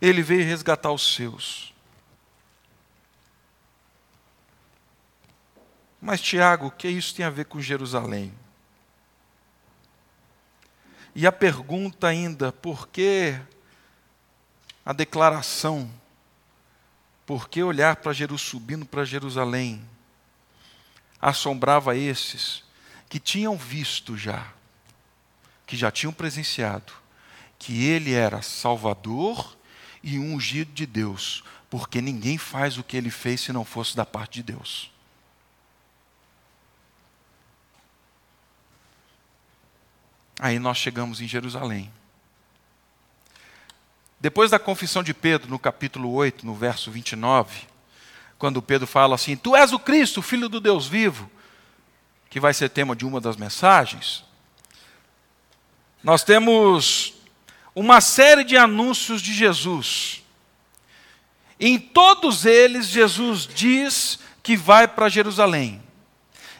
Ele 0.00 0.22
veio 0.22 0.44
resgatar 0.44 0.92
os 0.92 1.14
seus. 1.14 1.72
Mas, 6.00 6.20
Tiago, 6.20 6.66
o 6.66 6.70
que 6.70 6.86
isso 6.86 7.14
tem 7.14 7.24
a 7.24 7.30
ver 7.30 7.46
com 7.46 7.60
Jerusalém? 7.60 8.30
E 11.14 11.26
a 11.26 11.32
pergunta 11.32 12.08
ainda, 12.08 12.52
por 12.52 12.88
que 12.88 13.40
a 14.84 14.92
declaração? 14.92 15.90
Por 17.24 17.48
que 17.48 17.62
olhar 17.62 17.96
para 17.96 18.12
Jerusalém, 18.12 18.50
subindo 18.50 18.84
para 18.84 19.04
Jerusalém? 19.04 19.82
Assombrava 21.20 21.96
esses 21.96 22.62
que 23.08 23.18
tinham 23.18 23.56
visto 23.56 24.16
já, 24.16 24.52
que 25.66 25.76
já 25.76 25.90
tinham 25.90 26.12
presenciado, 26.12 26.92
que 27.58 27.86
ele 27.86 28.12
era 28.12 28.42
Salvador 28.42 29.56
e 30.04 30.18
ungido 30.18 30.70
de 30.72 30.84
Deus, 30.84 31.42
porque 31.70 32.02
ninguém 32.02 32.36
faz 32.36 32.76
o 32.76 32.84
que 32.84 32.94
ele 32.94 33.10
fez 33.10 33.40
se 33.40 33.52
não 33.52 33.64
fosse 33.64 33.96
da 33.96 34.04
parte 34.04 34.34
de 34.34 34.42
Deus. 34.52 34.90
Aí 40.38 40.58
nós 40.58 40.76
chegamos 40.76 41.22
em 41.22 41.26
Jerusalém. 41.26 41.90
Depois 44.20 44.50
da 44.50 44.58
confissão 44.58 45.02
de 45.02 45.14
Pedro, 45.14 45.48
no 45.48 45.58
capítulo 45.58 46.12
8, 46.12 46.44
no 46.44 46.54
verso 46.54 46.90
29, 46.90 47.62
quando 48.38 48.60
Pedro 48.60 48.86
fala 48.86 49.14
assim: 49.14 49.36
Tu 49.36 49.56
és 49.56 49.72
o 49.72 49.78
Cristo, 49.78 50.20
filho 50.20 50.50
do 50.50 50.60
Deus 50.60 50.86
vivo, 50.86 51.30
que 52.28 52.38
vai 52.38 52.52
ser 52.52 52.68
tema 52.68 52.94
de 52.94 53.06
uma 53.06 53.22
das 53.22 53.36
mensagens, 53.36 54.22
nós 56.02 56.22
temos 56.22 57.14
uma 57.74 58.00
série 58.00 58.44
de 58.44 58.56
anúncios 58.56 59.20
de 59.20 59.32
Jesus. 59.32 60.22
Em 61.58 61.78
todos 61.78 62.44
eles, 62.44 62.86
Jesus 62.86 63.46
diz 63.46 64.18
que 64.42 64.56
vai 64.56 64.86
para 64.86 65.08
Jerusalém. 65.08 65.82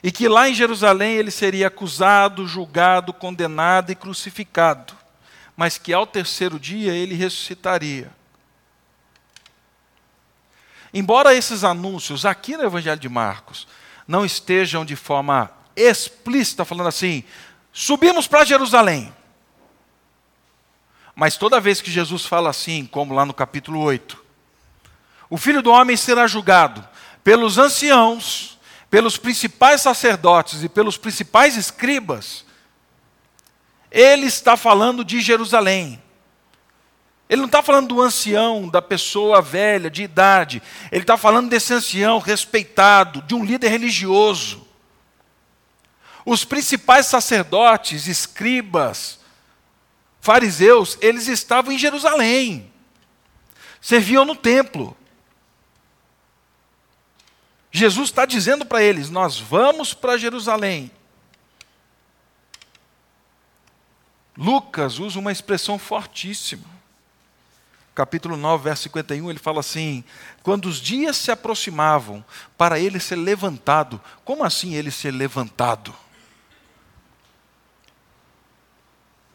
E 0.03 0.13
que 0.13 0.29
lá 0.29 0.49
em 0.49 0.55
Jerusalém 0.55 1.15
ele 1.15 1.31
seria 1.31 1.69
acusado, 1.69 2.47
julgado, 2.47 3.13
condenado 3.13 3.91
e 3.91 3.95
crucificado. 3.95 4.95
Mas 5.57 5.79
que 5.79 5.93
ao 5.93 6.07
terceiro 6.07 6.59
dia 6.59 6.93
ele 6.93 7.15
ressuscitaria. 7.15 8.11
Embora 10.93 11.35
esses 11.35 11.65
anúncios 11.65 12.25
aqui 12.25 12.57
no 12.57 12.65
Evangelho 12.65 13.01
de 13.01 13.09
Marcos 13.09 13.67
não 14.07 14.25
estejam 14.25 14.85
de 14.85 14.95
forma 14.95 15.51
explícita 15.75 16.65
falando 16.65 16.89
assim: 16.89 17.25
subimos 17.73 18.27
para 18.27 18.45
Jerusalém. 18.45 19.13
Mas 21.15 21.37
toda 21.37 21.61
vez 21.61 21.81
que 21.81 21.91
Jesus 21.91 22.25
fala 22.25 22.51
assim, 22.51 22.87
como 22.87 23.15
lá 23.15 23.25
no 23.25 23.33
capítulo 23.33 23.81
8, 23.81 24.23
o 25.31 25.37
filho 25.37 25.63
do 25.63 25.71
homem 25.71 25.97
será 25.97 26.27
julgado 26.27 26.87
pelos 27.23 27.57
anciãos, 27.57 28.59
pelos 28.91 29.17
principais 29.17 29.81
sacerdotes 29.81 30.63
e 30.63 30.69
pelos 30.69 30.97
principais 30.97 31.57
escribas, 31.57 32.45
ele 33.91 34.27
está 34.27 34.57
falando 34.57 35.05
de 35.05 35.21
Jerusalém. 35.21 36.03
Ele 37.29 37.41
não 37.41 37.47
está 37.47 37.63
falando 37.63 37.89
do 37.89 38.03
ancião, 38.03 38.69
da 38.69 38.83
pessoa 38.83 39.41
velha, 39.41 39.89
de 39.89 40.03
idade. 40.03 40.63
Ele 40.93 41.03
está 41.03 41.17
falando 41.17 41.49
desse 41.49 41.73
ancião 41.73 42.19
respeitado, 42.19 43.23
de 43.23 43.35
um 43.35 43.45
líder 43.45 43.69
religioso. 43.69 44.67
Os 46.27 46.45
principais 46.45 47.07
sacerdotes, 47.07 48.07
escribas, 48.07 49.21
fariseus, 50.25 50.97
eles 51.03 51.29
estavam 51.29 51.71
em 51.71 51.79
Jerusalém, 51.79 52.73
serviam 53.79 54.25
no 54.25 54.35
templo. 54.35 54.97
Jesus 57.71 58.09
está 58.09 58.25
dizendo 58.25 58.65
para 58.65 58.83
eles: 58.83 59.11
Nós 59.11 59.39
vamos 59.39 59.93
para 59.93 60.17
Jerusalém. 60.17 60.91
Lucas 64.35 64.99
usa 64.99 65.19
uma 65.19 65.31
expressão 65.31 65.79
fortíssima. 65.79 66.65
Capítulo 67.95 68.35
9, 68.35 68.65
verso 68.65 68.85
51, 68.85 69.29
ele 69.29 69.39
fala 69.39 69.61
assim: 69.61 70.03
Quando 70.43 70.71
os 70.71 70.81
dias 70.81 71.19
se 71.19 71.31
aproximavam 71.31 72.25
para 72.57 72.81
ele 72.81 72.99
ser 72.99 73.17
levantado, 73.17 74.01
como 74.25 74.43
assim 74.43 74.75
ele 74.75 74.91
ser 74.91 75.11
levantado? 75.11 75.95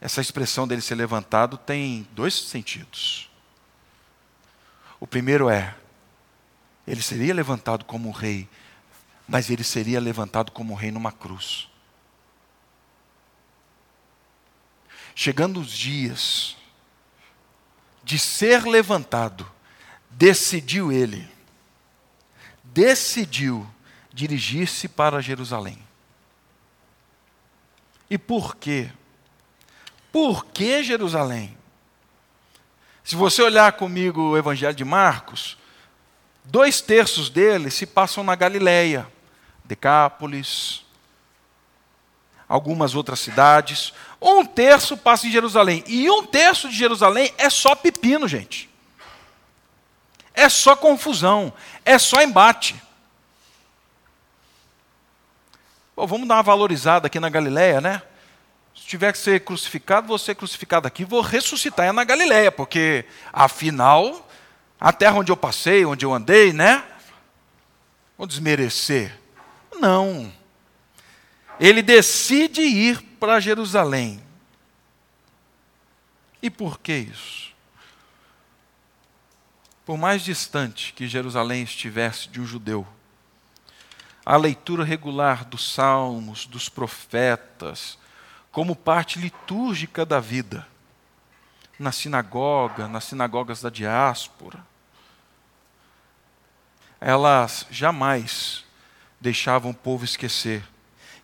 Essa 0.01 0.21
expressão 0.21 0.67
dele 0.67 0.81
ser 0.81 0.95
levantado 0.95 1.57
tem 1.57 2.07
dois 2.12 2.33
sentidos. 2.33 3.29
O 4.99 5.05
primeiro 5.05 5.49
é, 5.49 5.75
ele 6.88 7.01
seria 7.01 7.33
levantado 7.33 7.85
como 7.85 8.12
rei, 8.12 8.49
mas 9.27 9.49
ele 9.49 9.63
seria 9.63 9.99
levantado 9.99 10.51
como 10.51 10.73
rei 10.73 10.91
numa 10.91 11.12
cruz. 11.12 11.69
Chegando 15.13 15.59
os 15.59 15.71
dias 15.71 16.57
de 18.03 18.17
ser 18.17 18.63
levantado, 18.63 19.49
decidiu 20.09 20.91
ele, 20.91 21.29
decidiu 22.63 23.69
dirigir-se 24.13 24.88
para 24.88 25.21
Jerusalém. 25.21 25.77
E 28.09 28.17
por 28.17 28.55
quê? 28.55 28.91
Por 30.12 30.45
que 30.45 30.84
Jerusalém? 30.84 31.58
Se 33.04 33.15
você 33.15 33.41
olhar 33.41 33.72
comigo 33.74 34.22
o 34.22 34.38
Evangelho 34.38 34.76
de 34.76 34.86
Marcos, 34.86 35.58
dois 36.43 36.82
terços 36.82 37.30
dele 37.30 37.72
se 37.72 37.86
passam 37.86 38.24
na 38.24 38.36
Galileia, 38.36 39.08
Decápolis, 39.65 40.84
algumas 42.48 42.95
outras 42.95 43.19
cidades. 43.19 43.93
Um 44.19 44.43
terço 44.43 44.98
passa 44.98 45.28
em 45.28 45.32
Jerusalém. 45.32 45.84
E 45.86 46.10
um 46.10 46.26
terço 46.26 46.67
de 46.67 46.76
Jerusalém 46.76 47.32
é 47.38 47.50
só 47.50 47.76
pepino, 47.76 48.28
gente. 48.28 48.67
É 50.34 50.50
só 50.50 50.76
confusão. 50.76 51.54
É 51.86 52.00
só 52.00 52.22
embate. 52.22 52.82
Vamos 55.95 56.28
dar 56.28 56.36
uma 56.36 56.43
valorizada 56.43 57.08
aqui 57.08 57.19
na 57.19 57.30
Galileia, 57.30 57.80
né? 57.80 58.02
Se 58.80 58.86
tiver 58.86 59.12
que 59.12 59.18
ser 59.18 59.42
crucificado, 59.42 60.08
vou 60.08 60.18
ser 60.18 60.36
crucificado 60.36 60.88
aqui, 60.88 61.04
vou 61.04 61.22
ressuscitar 61.22 61.86
é 61.86 61.92
na 61.92 62.06
Galileia, 62.06 62.50
porque 62.50 63.06
afinal, 63.32 64.28
a 64.80 64.94
terra 64.94 65.18
onde 65.18 65.32
eu 65.32 65.38
passei, 65.38 65.86
onde 65.86 66.06
eu 66.06 66.13
andei, 66.13 66.54
né? 66.54 66.84
Vou 68.18 68.26
desmerecer. 68.26 69.20
Não. 69.76 70.32
Ele 71.60 71.82
decide 71.82 72.62
ir 72.62 73.02
para 73.20 73.42
Jerusalém. 73.42 74.24
E 76.42 76.50
por 76.50 76.80
que 76.80 76.94
isso? 76.94 77.50
Por 79.86 79.98
mais 79.98 80.24
distante 80.24 80.94
que 80.94 81.06
Jerusalém 81.06 81.63
estivesse 81.63 82.30
de 82.30 82.39
um 82.39 82.46
judeu, 82.46 82.88
a 84.26 84.38
leitura 84.38 84.86
regular 84.86 85.44
dos 85.44 85.74
salmos, 85.74 86.46
dos 86.46 86.70
profetas, 86.70 87.98
como 88.51 88.75
parte 88.75 89.19
litúrgica 89.19 90.05
da 90.05 90.19
vida, 90.19 90.67
na 91.77 91.91
sinagoga, 91.91 92.88
nas 92.88 93.05
sinagogas 93.05 93.62
da 93.62 93.69
diáspora, 93.69 94.65
elas 96.99 97.65
jamais 97.71 98.65
deixavam 99.21 99.71
o 99.71 99.75
povo 99.75 100.03
esquecer 100.03 100.63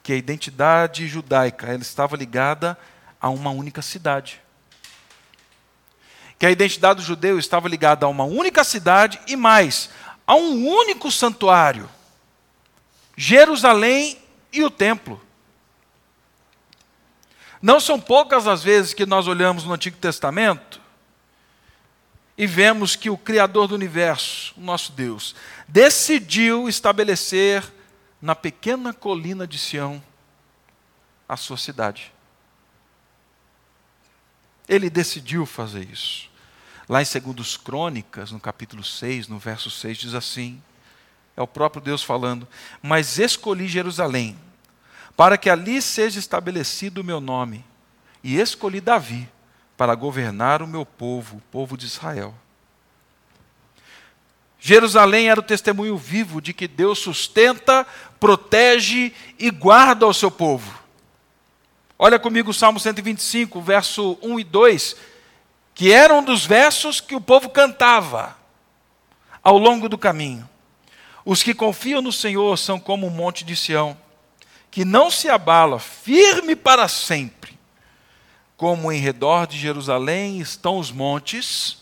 que 0.01 0.13
a 0.13 0.15
identidade 0.15 1.07
judaica 1.07 1.65
ela 1.65 1.81
estava 1.81 2.15
ligada 2.15 2.77
a 3.19 3.27
uma 3.29 3.49
única 3.49 3.81
cidade. 3.81 4.39
Que 6.37 6.45
a 6.45 6.51
identidade 6.51 6.99
do 6.99 7.05
judeu 7.05 7.39
estava 7.39 7.67
ligada 7.67 8.05
a 8.05 8.09
uma 8.09 8.23
única 8.23 8.63
cidade 8.63 9.19
e 9.27 9.35
mais, 9.35 9.89
a 10.27 10.35
um 10.35 10.67
único 10.67 11.11
santuário. 11.11 11.89
Jerusalém 13.17 14.17
e 14.53 14.63
o 14.63 14.69
templo. 14.69 15.19
Não 17.65 17.79
são 17.79 17.99
poucas 17.99 18.45
as 18.45 18.61
vezes 18.61 18.93
que 18.93 19.07
nós 19.07 19.27
olhamos 19.27 19.63
no 19.63 19.73
Antigo 19.73 19.97
Testamento 19.97 20.79
e 22.37 22.45
vemos 22.45 22.95
que 22.95 23.09
o 23.09 23.17
Criador 23.17 23.67
do 23.67 23.73
universo, 23.73 24.53
o 24.55 24.61
nosso 24.61 24.91
Deus, 24.91 25.35
decidiu 25.67 26.69
estabelecer 26.69 27.63
na 28.21 28.35
pequena 28.35 28.93
colina 28.93 29.47
de 29.47 29.57
Sião 29.57 29.99
a 31.27 31.35
sua 31.35 31.57
cidade. 31.57 32.13
Ele 34.69 34.87
decidiu 34.87 35.43
fazer 35.43 35.89
isso. 35.91 36.29
Lá 36.87 37.01
em 37.01 37.33
2 37.33 37.57
Crônicas, 37.57 38.29
no 38.29 38.39
capítulo 38.39 38.83
6, 38.83 39.27
no 39.27 39.39
verso 39.39 39.71
6, 39.71 39.97
diz 39.97 40.13
assim: 40.13 40.61
é 41.35 41.41
o 41.41 41.47
próprio 41.47 41.81
Deus 41.81 42.03
falando. 42.03 42.47
Mas 42.79 43.17
escolhi 43.17 43.67
Jerusalém, 43.67 44.37
para 45.15 45.37
que 45.37 45.49
ali 45.49 45.81
seja 45.81 46.19
estabelecido 46.19 47.01
o 47.01 47.03
meu 47.03 47.21
nome. 47.21 47.63
E 48.23 48.39
escolhi 48.39 48.81
Davi, 48.81 49.29
para 49.77 49.95
governar 49.95 50.61
o 50.61 50.67
meu 50.67 50.85
povo, 50.85 51.37
o 51.37 51.41
povo 51.51 51.77
de 51.77 51.85
Israel. 51.85 52.33
Jerusalém 54.59 55.29
era 55.29 55.39
o 55.39 55.43
testemunho 55.43 55.95
vivo 55.95 56.41
de 56.41 56.51
que 56.51 56.67
Deus 56.67 56.97
sustenta, 56.97 57.85
protege 58.19 59.13
e 59.37 59.51
guarda 59.51 60.07
o 60.07 60.13
seu 60.13 60.31
povo. 60.31 60.79
Olha 61.99 62.17
comigo 62.17 62.49
o 62.49 62.53
Salmo 62.53 62.79
125, 62.79 63.61
verso 63.61 64.17
1 64.21 64.39
e 64.39 64.43
2, 64.43 64.95
que 65.75 65.91
era 65.91 66.13
um 66.13 66.23
dos 66.23 66.45
versos 66.45 66.99
que 66.99 67.15
o 67.15 67.21
povo 67.21 67.49
cantava 67.49 68.35
ao 69.43 69.57
longo 69.57 69.87
do 69.87 69.97
caminho. 69.97 70.49
Os 71.23 71.43
que 71.43 71.53
confiam 71.53 72.01
no 72.01 72.11
Senhor 72.11 72.57
são 72.57 72.79
como 72.79 73.05
um 73.05 73.11
monte 73.11 73.45
de 73.45 73.55
Sião, 73.55 73.95
que 74.75 74.83
não 74.83 75.09
se 75.09 75.29
abala, 75.29 75.79
firme 75.79 76.53
para 76.53 76.89
sempre. 76.89 77.57
Como 78.57 78.91
em 78.91 78.99
redor 78.99 79.47
de 79.47 79.57
Jerusalém 79.57 80.41
estão 80.41 80.79
os 80.79 80.91
montes, 80.91 81.77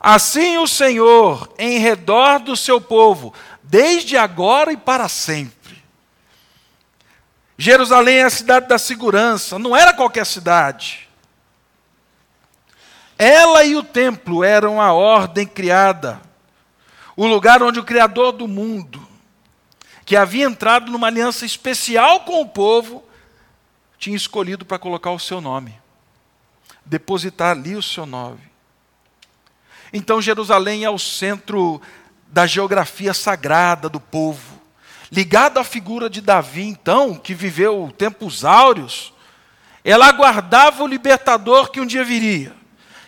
assim 0.00 0.56
o 0.56 0.66
Senhor 0.66 1.52
em 1.58 1.78
redor 1.78 2.38
do 2.38 2.56
seu 2.56 2.80
povo, 2.80 3.34
desde 3.62 4.16
agora 4.16 4.72
e 4.72 4.78
para 4.78 5.10
sempre. 5.10 5.84
Jerusalém 7.58 8.20
é 8.20 8.22
a 8.22 8.30
cidade 8.30 8.66
da 8.66 8.78
segurança, 8.78 9.58
não 9.58 9.76
era 9.76 9.92
qualquer 9.92 10.24
cidade. 10.24 11.06
Ela 13.18 13.62
e 13.62 13.76
o 13.76 13.82
templo 13.82 14.42
eram 14.42 14.80
a 14.80 14.94
ordem 14.94 15.46
criada 15.46 16.18
o 17.16 17.26
lugar 17.26 17.62
onde 17.62 17.78
o 17.78 17.84
Criador 17.84 18.32
do 18.32 18.48
mundo, 18.48 19.03
que 20.04 20.16
havia 20.16 20.44
entrado 20.44 20.90
numa 20.90 21.06
aliança 21.06 21.46
especial 21.46 22.20
com 22.20 22.40
o 22.40 22.48
povo, 22.48 23.02
tinha 23.98 24.16
escolhido 24.16 24.64
para 24.64 24.78
colocar 24.78 25.10
o 25.10 25.18
seu 25.18 25.40
nome, 25.40 25.74
depositar 26.84 27.52
ali 27.52 27.74
o 27.74 27.82
seu 27.82 28.04
nome. 28.04 28.40
Então 29.92 30.20
Jerusalém 30.20 30.84
é 30.84 30.90
o 30.90 30.98
centro 30.98 31.80
da 32.28 32.46
geografia 32.46 33.14
sagrada 33.14 33.88
do 33.88 34.00
povo, 34.00 34.60
ligado 35.10 35.58
à 35.58 35.64
figura 35.64 36.10
de 36.10 36.20
Davi, 36.20 36.64
então, 36.64 37.14
que 37.14 37.32
viveu 37.32 37.92
tempos 37.96 38.44
áureos, 38.44 39.12
ela 39.84 40.08
aguardava 40.08 40.82
o 40.82 40.86
libertador 40.86 41.70
que 41.70 41.80
um 41.80 41.86
dia 41.86 42.04
viria 42.04 42.54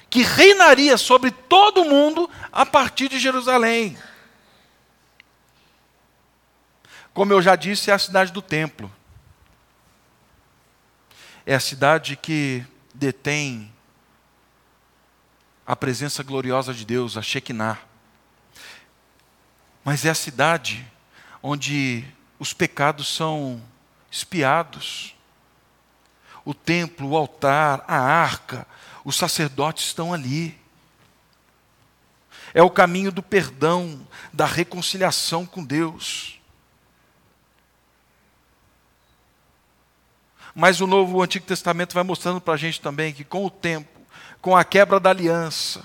que 0.09 0.23
reinaria 0.23 0.97
sobre 0.97 1.31
todo 1.31 1.83
o 1.83 1.85
mundo 1.85 2.31
a 2.53 2.65
partir 2.65 3.09
de 3.09 3.19
Jerusalém. 3.19 3.97
Como 7.17 7.33
eu 7.33 7.41
já 7.41 7.57
disse, 7.57 7.91
é 7.91 7.95
a 7.95 7.99
cidade 7.99 8.31
do 8.31 8.43
templo. 8.43 8.93
É 11.47 11.55
a 11.55 11.61
cidade 11.61 12.15
que 12.15 12.63
detém 12.95 13.73
a 15.67 15.75
presença 15.75 16.23
gloriosa 16.23 16.75
de 16.75 16.85
Deus, 16.85 17.17
a 17.17 17.23
Shekinah. 17.23 17.79
Mas 19.83 20.05
é 20.05 20.11
a 20.11 20.15
cidade 20.15 20.87
onde 21.43 22.05
os 22.39 22.53
pecados 22.53 23.09
são 23.09 23.63
espiados. 24.11 25.17
O 26.45 26.53
templo, 26.53 27.09
o 27.09 27.17
altar, 27.17 27.83
a 27.89 27.99
arca, 27.99 28.67
os 29.03 29.17
sacerdotes 29.17 29.87
estão 29.87 30.13
ali. 30.13 30.55
É 32.53 32.63
o 32.63 32.69
caminho 32.69 33.11
do 33.11 33.23
perdão, 33.23 34.07
da 34.35 34.45
reconciliação 34.45 35.47
com 35.47 35.65
Deus. 35.65 36.36
Mas 40.59 40.81
o 40.81 40.87
Novo 40.87 41.19
o 41.19 41.23
Antigo 41.23 41.45
Testamento 41.45 41.93
vai 41.93 42.03
mostrando 42.03 42.41
para 42.41 42.55
a 42.55 42.57
gente 42.57 42.81
também 42.81 43.13
que 43.13 43.23
com 43.23 43.45
o 43.45 43.51
tempo, 43.51 44.01
com 44.41 44.57
a 44.57 44.65
quebra 44.65 44.99
da 44.99 45.11
aliança, 45.11 45.85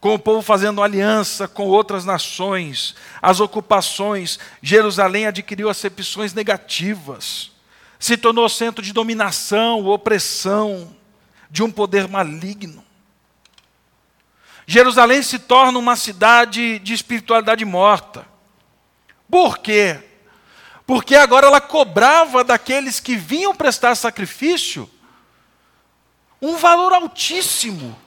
com 0.00 0.14
o 0.14 0.18
povo 0.18 0.40
fazendo 0.40 0.82
aliança 0.82 1.46
com 1.46 1.66
outras 1.66 2.06
nações, 2.06 2.94
as 3.20 3.40
ocupações, 3.40 4.38
Jerusalém 4.62 5.26
adquiriu 5.26 5.68
acepções 5.68 6.32
negativas, 6.32 7.52
se 7.98 8.16
tornou 8.16 8.48
centro 8.48 8.82
de 8.82 8.90
dominação, 8.90 9.84
opressão 9.84 10.96
de 11.50 11.62
um 11.62 11.70
poder 11.70 12.08
maligno. 12.08 12.82
Jerusalém 14.66 15.22
se 15.22 15.38
torna 15.38 15.78
uma 15.78 15.94
cidade 15.94 16.78
de 16.78 16.94
espiritualidade 16.94 17.66
morta. 17.66 18.26
Por 19.30 19.58
quê? 19.58 20.13
Porque 20.86 21.16
agora 21.16 21.46
ela 21.46 21.60
cobrava 21.60 22.44
daqueles 22.44 23.00
que 23.00 23.16
vinham 23.16 23.54
prestar 23.54 23.94
sacrifício 23.94 24.90
um 26.44 26.56
valor 26.56 26.92
altíssimo. 26.92 27.98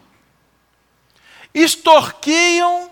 Extorquiam 1.53 2.91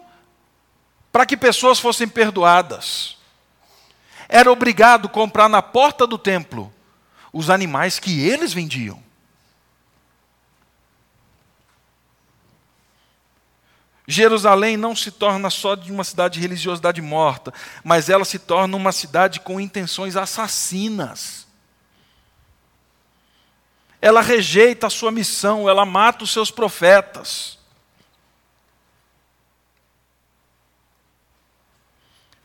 para 1.12 1.26
que 1.26 1.38
pessoas 1.38 1.80
fossem 1.80 2.08
perdoadas. 2.08 3.15
Era 4.28 4.52
obrigado 4.52 5.08
comprar 5.08 5.48
na 5.48 5.62
porta 5.62 6.08
do 6.08 6.17
templo 6.17 6.74
os 7.32 7.52
animais 7.52 8.00
que 8.00 8.28
eles 8.28 8.54
vendiam. 8.54 9.05
Jerusalém 14.08 14.78
não 14.78 14.96
se 14.96 15.12
torna 15.12 15.50
só 15.50 15.74
de 15.74 15.91
uma 15.91 16.04
cidade 16.04 16.36
de 16.36 16.39
religiosidade 16.39 17.02
morta, 17.02 17.54
mas 17.84 18.10
ela 18.10 18.24
se 18.24 18.38
torna 18.38 18.78
uma 18.78 18.91
cidade 18.91 19.39
com 19.39 19.60
intenções 19.60 20.15
assassinas. 20.15 21.48
Ela 24.00 24.22
rejeita 24.22 24.88
a 24.88 24.91
sua 24.91 25.12
missão, 25.12 25.68
ela 25.68 25.86
mata 25.86 26.24
os 26.24 26.32
seus 26.32 26.52
profetas. 26.52 27.58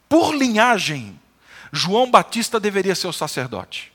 Por 0.09 0.35
linhagem, 0.35 1.20
João 1.70 2.11
Batista 2.11 2.59
deveria 2.59 2.94
ser 2.94 3.07
o 3.07 3.12
sacerdote. 3.12 3.92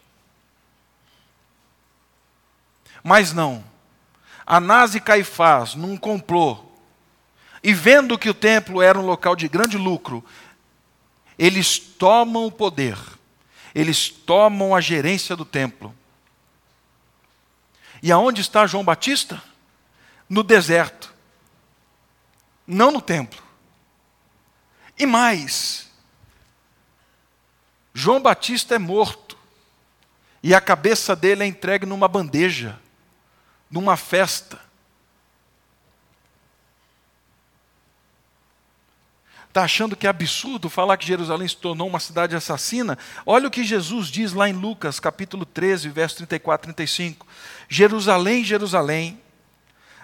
Mas 3.03 3.33
não. 3.33 3.63
Anás 4.45 4.93
e 4.93 4.99
Caifás, 4.99 5.73
num 5.73 5.97
complô, 5.97 6.64
e 7.65 7.73
vendo 7.73 8.15
que 8.15 8.29
o 8.29 8.33
templo 8.33 8.79
era 8.79 8.99
um 8.99 9.03
local 9.07 9.35
de 9.35 9.47
grande 9.47 9.75
lucro, 9.75 10.23
eles 11.35 11.79
tomam 11.79 12.45
o 12.45 12.51
poder, 12.51 12.95
eles 13.73 14.07
tomam 14.07 14.75
a 14.75 14.79
gerência 14.79 15.35
do 15.35 15.43
templo. 15.43 15.93
E 18.03 18.11
aonde 18.11 18.39
está 18.39 18.67
João 18.67 18.85
Batista? 18.85 19.41
No 20.29 20.43
deserto, 20.43 21.11
não 22.67 22.91
no 22.91 23.01
templo. 23.01 23.41
E 24.95 25.07
mais, 25.07 25.89
João 27.95 28.21
Batista 28.21 28.75
é 28.75 28.77
morto, 28.77 29.35
e 30.43 30.53
a 30.53 30.61
cabeça 30.61 31.15
dele 31.15 31.43
é 31.43 31.47
entregue 31.47 31.87
numa 31.87 32.07
bandeja, 32.07 32.79
numa 33.71 33.97
festa. 33.97 34.64
Está 39.55 39.63
achando 39.63 39.95
que 39.95 40.05
é 40.05 40.09
absurdo 40.09 40.69
falar 40.69 40.97
que 40.97 41.07
Jerusalém 41.07 41.47
se 41.47 41.55
tornou 41.55 41.87
uma 41.87 42.01
cidade 42.01 42.35
assassina? 42.35 42.97
Olha 43.25 43.47
o 43.47 43.49
que 43.49 43.63
Jesus 43.63 44.07
diz 44.07 44.33
lá 44.33 44.49
em 44.49 44.51
Lucas, 44.51 44.99
capítulo 44.99 45.45
13, 45.45 45.87
verso 45.87 46.17
34 46.17 46.69
e 46.69 46.73
35. 46.73 47.25
Jerusalém, 47.69 48.43
Jerusalém, 48.43 49.17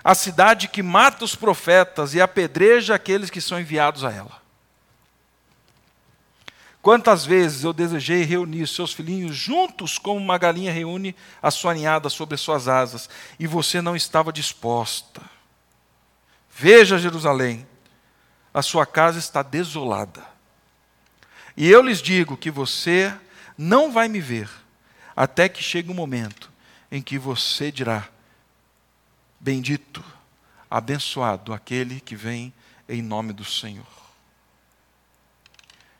a 0.01 0.15
cidade 0.15 0.69
que 0.69 0.81
mata 0.81 1.25
os 1.25 1.35
profetas 1.35 2.13
e 2.13 2.21
apedreja 2.21 2.95
aqueles 2.95 3.29
que 3.29 3.41
são 3.41 3.59
enviados 3.59 4.05
a 4.05 4.11
ela. 4.13 4.41
Quantas 6.81 7.25
vezes 7.25 7.65
eu 7.65 7.73
desejei 7.73 8.23
reunir 8.23 8.65
seus 8.67 8.93
filhinhos 8.93 9.35
juntos 9.35 9.97
como 9.97 10.17
uma 10.17 10.37
galinha 10.37 10.71
reúne 10.71 11.13
a 11.41 11.51
sua 11.51 11.73
ninhada 11.73 12.07
sobre 12.07 12.37
suas 12.37 12.69
asas, 12.69 13.09
e 13.37 13.45
você 13.47 13.81
não 13.81 13.97
estava 13.97 14.31
disposta. 14.31 15.21
Veja 16.49 16.97
Jerusalém, 16.97 17.67
a 18.53 18.61
sua 18.61 18.85
casa 18.85 19.19
está 19.19 19.41
desolada. 19.41 20.25
E 21.55 21.69
eu 21.69 21.81
lhes 21.81 22.01
digo 22.01 22.37
que 22.37 22.51
você 22.51 23.13
não 23.57 23.91
vai 23.91 24.07
me 24.07 24.19
ver 24.19 24.49
até 25.15 25.47
que 25.47 25.61
chegue 25.61 25.89
o 25.89 25.91
um 25.91 25.95
momento 25.95 26.51
em 26.91 27.01
que 27.01 27.17
você 27.17 27.71
dirá: 27.71 28.07
Bendito, 29.39 30.03
abençoado 30.69 31.53
aquele 31.53 31.99
que 31.99 32.15
vem 32.15 32.53
em 32.87 33.01
nome 33.01 33.33
do 33.33 33.45
Senhor. 33.45 33.85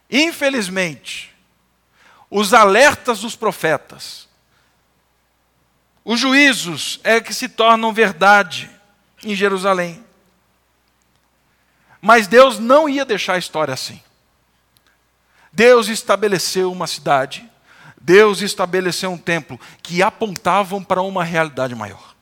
Infelizmente, 0.09 1.33
os 2.29 2.53
alertas 2.53 3.19
dos 3.19 3.35
profetas, 3.35 4.27
os 6.03 6.19
juízos 6.19 6.99
é 7.03 7.21
que 7.21 7.33
se 7.33 7.47
tornam 7.47 7.93
verdade 7.93 8.69
em 9.23 9.35
Jerusalém. 9.35 10.03
Mas 12.01 12.27
Deus 12.27 12.57
não 12.57 12.89
ia 12.89 13.05
deixar 13.05 13.33
a 13.33 13.37
história 13.37 13.73
assim. 13.73 14.01
Deus 15.53 15.87
estabeleceu 15.87 16.71
uma 16.71 16.87
cidade, 16.87 17.47
Deus 17.99 18.41
estabeleceu 18.41 19.11
um 19.11 19.17
templo 19.17 19.59
que 19.83 20.01
apontavam 20.01 20.83
para 20.83 21.01
uma 21.01 21.23
realidade 21.23 21.75
maior. 21.75 22.15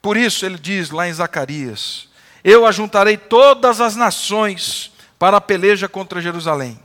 Por 0.00 0.16
isso 0.16 0.46
ele 0.46 0.58
diz 0.58 0.90
lá 0.90 1.08
em 1.08 1.12
Zacarias: 1.12 2.08
Eu 2.44 2.64
ajuntarei 2.66 3.16
todas 3.16 3.80
as 3.80 3.96
nações 3.96 4.92
para 5.18 5.38
a 5.38 5.40
peleja 5.40 5.88
contra 5.88 6.20
Jerusalém. 6.20 6.78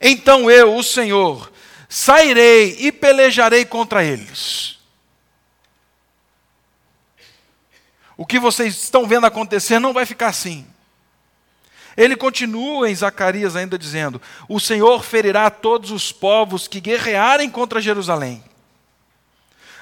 Então 0.00 0.50
eu, 0.50 0.74
o 0.74 0.82
Senhor, 0.82 1.52
sairei 1.88 2.76
e 2.80 2.90
pelejarei 2.90 3.64
contra 3.64 4.02
eles. 4.02 4.73
O 8.16 8.24
que 8.24 8.38
vocês 8.38 8.74
estão 8.74 9.06
vendo 9.06 9.26
acontecer 9.26 9.78
não 9.78 9.92
vai 9.92 10.06
ficar 10.06 10.28
assim. 10.28 10.66
Ele 11.96 12.16
continua 12.16 12.90
em 12.90 12.94
Zacarias 12.94 13.56
ainda 13.56 13.78
dizendo: 13.78 14.20
O 14.48 14.60
Senhor 14.60 15.02
ferirá 15.02 15.50
todos 15.50 15.90
os 15.90 16.12
povos 16.12 16.68
que 16.68 16.80
guerrearem 16.80 17.50
contra 17.50 17.80
Jerusalém. 17.80 18.44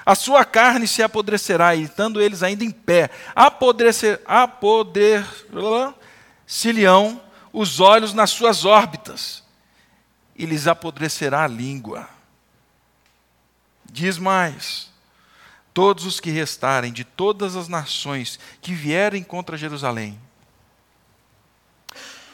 A 0.05 0.15
sua 0.15 0.43
carne 0.43 0.85
se 0.87 1.01
apodrecerá, 1.01 1.75
e 1.75 1.83
estando 1.83 2.21
eles 2.21 2.43
ainda 2.43 2.61
em 2.63 2.71
pé, 2.71 3.09
apodrecer, 3.33 4.21
apodrecer-se-lhão 4.25 7.21
os 7.53 7.79
olhos 7.79 8.13
nas 8.13 8.31
suas 8.31 8.65
órbitas, 8.65 9.41
e 10.35 10.45
lhes 10.45 10.67
apodrecerá 10.67 11.45
a 11.45 11.47
língua. 11.47 12.09
Diz 13.85 14.17
mais: 14.17 14.91
todos 15.73 16.05
os 16.05 16.19
que 16.19 16.29
restarem 16.29 16.93
de 16.93 17.03
todas 17.03 17.55
as 17.55 17.67
nações 17.67 18.39
que 18.61 18.73
vierem 18.73 19.23
contra 19.23 19.57
Jerusalém 19.57 20.19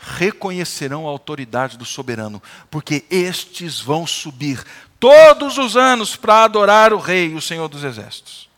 reconhecerão 0.02 1.06
a 1.06 1.10
autoridade 1.10 1.78
do 1.78 1.86
soberano, 1.86 2.42
porque 2.72 3.06
estes 3.10 3.80
vão 3.80 4.08
subir 4.08 4.64
todos 5.00 5.58
os 5.58 5.78
anos 5.78 6.16
para 6.16 6.44
adorar 6.44 6.94
o 6.94 6.98
Rei, 6.98 7.34
o 7.34 7.42
Senhor 7.42 7.68
dos 7.68 7.84
Exércitos. 7.84 8.50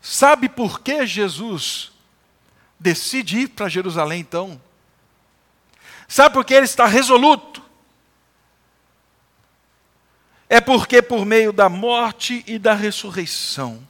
Sabe 0.00 0.48
por 0.48 0.80
que 0.80 1.06
Jesus 1.06 1.90
decide 2.78 3.40
ir 3.40 3.48
para 3.48 3.68
Jerusalém 3.68 4.20
então? 4.20 4.60
Sabe 6.06 6.34
por 6.34 6.44
que 6.44 6.54
ele 6.54 6.64
está 6.64 6.86
resoluto? 6.86 7.62
É 10.48 10.60
porque 10.60 11.02
por 11.02 11.26
meio 11.26 11.52
da 11.52 11.68
morte 11.68 12.42
e 12.46 12.58
da 12.58 12.74
ressurreição, 12.74 13.86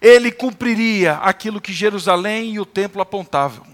ele 0.00 0.30
cumpriria 0.30 1.14
aquilo 1.14 1.60
que 1.60 1.72
Jerusalém 1.72 2.52
e 2.54 2.60
o 2.60 2.66
templo 2.66 3.00
apontavam. 3.00 3.66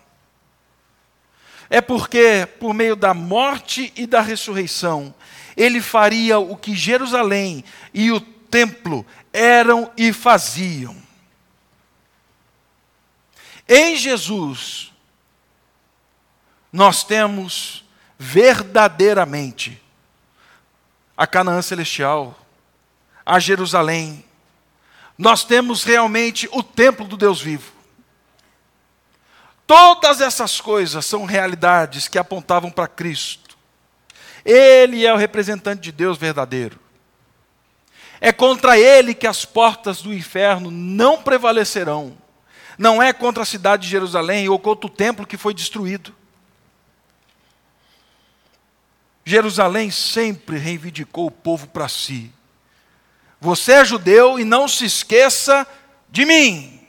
É 1.69 1.81
porque 1.81 2.47
por 2.61 2.73
meio 2.73 2.95
da 2.95 3.13
morte 3.13 3.93
e 3.97 4.07
da 4.07 4.21
ressurreição, 4.21 5.15
ele 5.57 5.81
faria 5.81 6.39
o 6.39 6.57
que 6.57 6.75
Jerusalém 6.75 7.65
e 7.93 8.13
o 8.13 8.21
templo 8.21 9.05
eram 9.33 9.91
e 9.97 10.13
faziam. 10.13 10.97
Em 13.69 13.97
Jesus, 13.97 14.93
nós 16.73 17.03
temos 17.03 17.85
verdadeiramente 18.19 19.84
a 21.17 21.27
Canaã 21.27 21.63
celestial, 21.63 22.39
a 23.25 23.39
Jerusalém. 23.39 24.25
Nós 25.17 25.45
temos 25.45 25.85
realmente 25.85 26.49
o 26.53 26.63
templo 26.63 27.07
do 27.07 27.17
Deus 27.17 27.41
vivo. 27.41 27.73
Todas 29.67 30.21
essas 30.21 30.61
coisas 30.61 31.07
são 31.07 31.25
realidades 31.25 32.09
que 32.09 32.19
apontavam 32.19 32.71
para 32.71 32.89
Cristo. 32.89 33.57
Ele 34.45 35.07
é 35.07 35.13
o 35.13 35.17
representante 35.17 35.81
de 35.81 35.93
Deus 35.93 36.19
verdadeiro. 36.19 36.79
É 38.21 38.33
contra 38.33 38.79
ele 38.79 39.15
que 39.15 39.27
as 39.27 39.45
portas 39.45 40.03
do 40.03 40.13
inferno 40.13 40.71
não 40.71 41.23
prevalecerão. 41.23 42.17
Não 42.77 43.03
é 43.03 43.13
contra 43.13 43.43
a 43.43 43.47
cidade 43.47 43.85
de 43.85 43.89
Jerusalém 43.89 44.49
ou 44.49 44.59
contra 44.59 44.87
o 44.87 44.91
templo 44.91 45.27
que 45.27 45.37
foi 45.37 45.55
destruído. 45.55 46.15
Jerusalém 49.25 49.91
sempre 49.91 50.59
reivindicou 50.59 51.27
o 51.27 51.31
povo 51.31 51.67
para 51.67 51.89
si. 51.89 52.31
Você 53.41 53.73
é 53.73 53.85
judeu 53.85 54.39
e 54.39 54.45
não 54.45 54.69
se 54.69 54.85
esqueça 54.85 55.67
de 56.11 56.27
mim. 56.27 56.87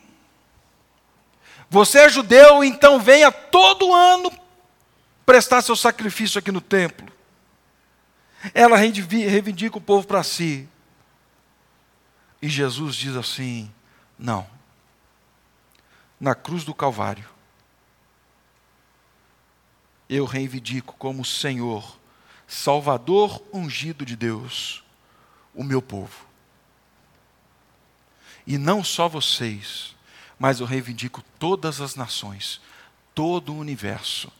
Você 1.69 1.99
é 1.99 2.09
judeu, 2.09 2.63
então 2.63 2.99
venha 2.99 3.31
todo 3.31 3.93
ano 3.93 4.31
prestar 5.25 5.61
seu 5.61 5.75
sacrifício 5.75 6.39
aqui 6.39 6.51
no 6.51 6.61
templo. 6.61 7.11
Ela 8.53 8.77
reivindica 8.77 9.77
o 9.77 9.81
povo 9.81 10.05
para 10.05 10.21
si. 10.21 10.69
E 12.41 12.49
Jesus 12.49 12.95
diz 12.95 13.15
assim: 13.15 13.71
não. 14.19 14.47
Na 16.19 16.35
cruz 16.35 16.63
do 16.63 16.73
Calvário, 16.73 17.27
eu 20.07 20.25
reivindico 20.25 20.95
como 20.97 21.25
Senhor 21.25 21.97
Salvador 22.47 23.43
ungido 23.53 24.05
de 24.05 24.15
Deus, 24.15 24.83
o 25.53 25.63
meu 25.63 25.81
povo. 25.81 26.25
E 28.45 28.57
não 28.57 28.83
só 28.83 29.09
vocês, 29.09 29.95
mas 30.37 30.59
eu 30.59 30.65
reivindico 30.65 31.23
todas 31.39 31.81
as 31.81 31.95
nações, 31.95 32.61
todo 33.13 33.53
o 33.53 33.57
universo, 33.57 34.31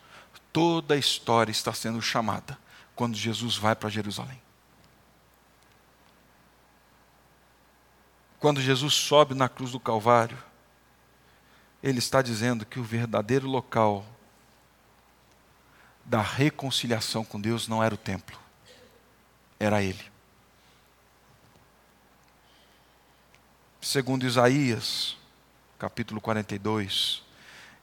toda 0.54 0.94
a 0.94 0.98
história 0.98 1.52
está 1.52 1.74
sendo 1.74 2.02
chamada 2.02 2.58
quando 2.96 3.18
Jesus 3.18 3.58
vai 3.58 3.76
para 3.76 3.90
Jerusalém. 3.90 4.42
Quando 8.40 8.62
Jesus 8.62 8.94
sobe 8.94 9.34
na 9.34 9.50
cruz 9.50 9.72
do 9.72 9.80
Calvário, 9.80 10.38
ele 11.82 12.00
está 12.00 12.22
dizendo 12.22 12.66
que 12.66 12.80
o 12.80 12.84
verdadeiro 12.84 13.48
local 13.48 14.06
da 16.06 16.22
reconciliação 16.22 17.26
com 17.26 17.42
Deus 17.42 17.68
não 17.68 17.84
era 17.84 17.96
o 17.96 17.98
templo, 17.98 18.38
era 19.60 19.82
Ele. 19.82 20.04
Segundo 23.82 24.26
Isaías, 24.26 25.18
capítulo 25.78 26.22
42, 26.22 27.24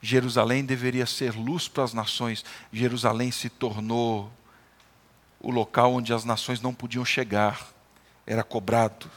Jerusalém 0.00 0.64
deveria 0.64 1.06
ser 1.06 1.34
luz 1.34 1.68
para 1.68 1.84
as 1.84 1.92
nações, 1.92 2.44
Jerusalém 2.72 3.30
se 3.30 3.48
tornou 3.48 4.32
o 5.40 5.50
local 5.50 5.94
onde 5.94 6.12
as 6.12 6.24
nações 6.24 6.60
não 6.60 6.72
podiam 6.72 7.04
chegar, 7.04 7.68
era 8.26 8.42
cobrado. 8.42 9.10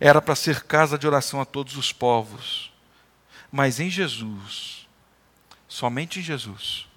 Era 0.00 0.20
para 0.20 0.34
ser 0.34 0.64
casa 0.64 0.98
de 0.98 1.06
oração 1.06 1.40
a 1.40 1.44
todos 1.44 1.76
os 1.76 1.92
povos. 1.92 2.72
Mas 3.50 3.78
em 3.78 3.88
Jesus, 3.88 4.88
somente 5.68 6.18
em 6.18 6.22
Jesus, 6.22 6.88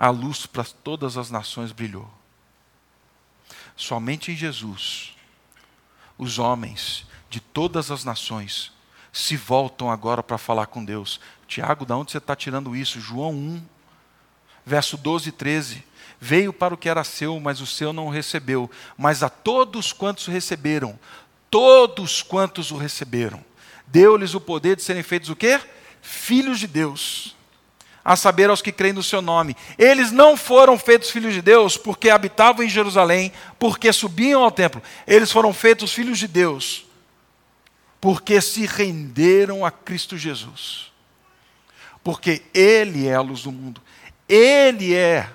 a 0.00 0.08
luz 0.08 0.46
para 0.46 0.64
todas 0.64 1.18
as 1.18 1.30
nações 1.30 1.72
brilhou. 1.72 2.10
Somente 3.76 4.32
em 4.32 4.34
Jesus, 4.34 5.14
os 6.16 6.38
homens 6.38 7.04
de 7.28 7.38
todas 7.38 7.90
as 7.90 8.02
nações 8.02 8.72
se 9.12 9.36
voltam 9.36 9.90
agora 9.90 10.22
para 10.22 10.38
falar 10.38 10.68
com 10.68 10.82
Deus. 10.82 11.20
Tiago, 11.46 11.84
de 11.84 11.92
onde 11.92 12.12
você 12.12 12.16
está 12.16 12.34
tirando 12.34 12.74
isso? 12.74 12.98
João 12.98 13.34
1, 13.34 13.62
verso 14.64 14.96
12 14.96 15.28
e 15.28 15.32
13. 15.32 15.84
Veio 16.18 16.50
para 16.50 16.72
o 16.72 16.78
que 16.78 16.88
era 16.88 17.04
seu, 17.04 17.38
mas 17.38 17.60
o 17.60 17.66
seu 17.66 17.92
não 17.92 18.06
o 18.06 18.10
recebeu. 18.10 18.70
Mas 18.96 19.22
a 19.22 19.28
todos 19.28 19.92
quantos 19.92 20.28
receberam, 20.28 20.98
todos 21.50 22.22
quantos 22.22 22.70
o 22.70 22.78
receberam, 22.78 23.44
deu-lhes 23.86 24.32
o 24.32 24.40
poder 24.40 24.76
de 24.76 24.82
serem 24.82 25.02
feitos 25.02 25.28
o 25.28 25.36
quê? 25.36 25.60
Filhos 26.00 26.58
de 26.58 26.66
Deus 26.66 27.36
a 28.10 28.16
saber 28.16 28.50
aos 28.50 28.60
que 28.60 28.72
creem 28.72 28.92
no 28.92 29.04
seu 29.04 29.22
nome. 29.22 29.56
Eles 29.78 30.10
não 30.10 30.36
foram 30.36 30.76
feitos 30.76 31.10
filhos 31.10 31.32
de 31.32 31.40
Deus 31.40 31.76
porque 31.76 32.10
habitavam 32.10 32.64
em 32.64 32.68
Jerusalém, 32.68 33.32
porque 33.56 33.92
subiam 33.92 34.42
ao 34.42 34.50
templo. 34.50 34.82
Eles 35.06 35.30
foram 35.30 35.52
feitos 35.52 35.92
filhos 35.92 36.18
de 36.18 36.26
Deus 36.26 36.86
porque 38.00 38.40
se 38.40 38.66
renderam 38.66 39.64
a 39.64 39.70
Cristo 39.70 40.18
Jesus. 40.18 40.90
Porque 42.02 42.42
Ele 42.52 43.06
é 43.06 43.14
a 43.14 43.20
luz 43.20 43.44
do 43.44 43.52
mundo. 43.52 43.80
Ele 44.28 44.92
é 44.92 45.32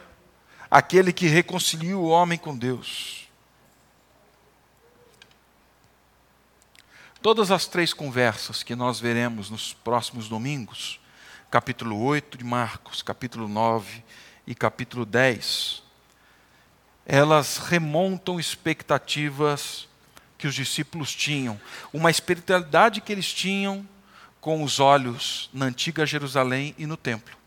aquele 0.70 1.14
que 1.14 1.28
reconcilia 1.28 1.98
o 1.98 2.10
homem 2.10 2.38
com 2.38 2.58
Deus. 2.58 3.30
Todas 7.22 7.52
as 7.52 7.68
três 7.68 7.94
conversas 7.94 8.64
que 8.64 8.76
nós 8.76 9.00
veremos 9.00 9.50
nos 9.50 9.72
próximos 9.72 10.28
domingos 10.28 11.00
capítulo 11.56 11.98
8 12.04 12.38
de 12.38 12.44
Marcos, 12.44 13.02
capítulo 13.02 13.48
9 13.48 14.04
e 14.46 14.54
capítulo 14.54 15.06
10, 15.06 15.82
elas 17.06 17.60
remontam 17.60 18.38
expectativas 18.38 19.88
que 20.38 20.48
os 20.48 20.54
discípulos 20.54 21.15
tinham, 21.15 21.58
uma 21.94 22.12
espiritualidade 22.12 23.00
que 23.00 23.10
eles 23.10 23.34
tinham 23.34 23.88
com 24.41 24.63
os 24.63 24.82
olhos 24.82 25.50
na 25.54 25.68
antiga 25.68 26.06
Jerusalém 26.06 26.76
e 26.78 26.86
no 26.86 26.98
templo. 26.98 27.38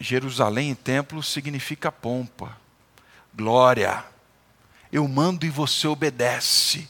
Jerusalém 0.00 0.70
e 0.70 0.74
templo 0.74 1.22
significa 1.22 1.92
pompa, 1.92 2.56
glória. 3.34 4.02
Eu 4.90 5.06
mando 5.06 5.44
e 5.44 5.50
você 5.50 5.86
obedece. 5.86 6.88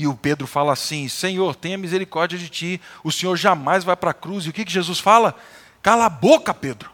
E 0.00 0.06
o 0.06 0.14
Pedro 0.14 0.46
fala 0.46 0.72
assim: 0.72 1.06
Senhor, 1.08 1.54
tenha 1.54 1.76
misericórdia 1.76 2.38
de 2.38 2.48
ti, 2.48 2.80
o 3.04 3.12
Senhor 3.12 3.36
jamais 3.36 3.84
vai 3.84 3.94
para 3.94 4.12
a 4.12 4.14
cruz. 4.14 4.46
E 4.46 4.48
o 4.48 4.52
que, 4.52 4.64
que 4.64 4.72
Jesus 4.72 4.98
fala? 4.98 5.36
Cala 5.82 6.06
a 6.06 6.08
boca, 6.08 6.54
Pedro. 6.54 6.90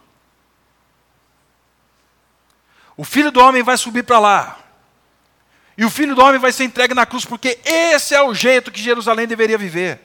O 2.96 3.04
filho 3.04 3.30
do 3.30 3.38
homem 3.38 3.62
vai 3.62 3.76
subir 3.76 4.02
para 4.02 4.18
lá. 4.18 4.58
E 5.78 5.84
o 5.84 5.90
filho 5.90 6.16
do 6.16 6.20
homem 6.20 6.40
vai 6.40 6.50
ser 6.50 6.64
entregue 6.64 6.94
na 6.94 7.06
cruz, 7.06 7.24
porque 7.24 7.60
esse 7.64 8.12
é 8.12 8.20
o 8.20 8.34
jeito 8.34 8.72
que 8.72 8.82
Jerusalém 8.82 9.28
deveria 9.28 9.56
viver. 9.56 10.00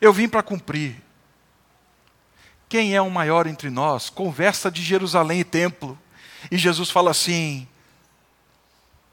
Eu 0.00 0.12
vim 0.12 0.28
para 0.28 0.42
cumprir. 0.42 1.00
Quem 2.68 2.96
é 2.96 3.00
o 3.00 3.08
maior 3.08 3.46
entre 3.46 3.70
nós? 3.70 4.10
Conversa 4.10 4.72
de 4.72 4.82
Jerusalém 4.82 5.38
e 5.38 5.44
templo. 5.44 5.96
E 6.50 6.58
Jesus 6.58 6.90
fala 6.90 7.12
assim: 7.12 7.68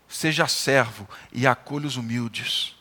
seja 0.07 0.47
servo 0.47 1.07
e 1.31 1.45
acolha 1.45 1.87
os 1.87 1.97
humildes. 1.97 2.75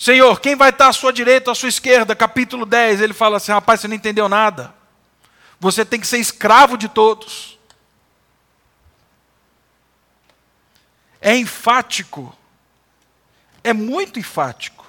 Senhor, 0.00 0.40
quem 0.40 0.56
vai 0.56 0.70
estar 0.70 0.88
à 0.88 0.92
sua 0.92 1.12
direita 1.12 1.50
ou 1.50 1.52
à 1.52 1.54
sua 1.54 1.68
esquerda? 1.68 2.16
Capítulo 2.16 2.64
10, 2.64 3.02
ele 3.02 3.12
fala 3.12 3.36
assim: 3.36 3.52
rapaz, 3.52 3.80
você 3.80 3.88
não 3.88 3.94
entendeu 3.94 4.28
nada. 4.28 4.74
Você 5.60 5.84
tem 5.84 6.00
que 6.00 6.06
ser 6.06 6.18
escravo 6.18 6.78
de 6.78 6.88
todos. 6.88 7.58
É 11.20 11.36
enfático. 11.36 12.34
É 13.62 13.74
muito 13.74 14.18
enfático. 14.18 14.86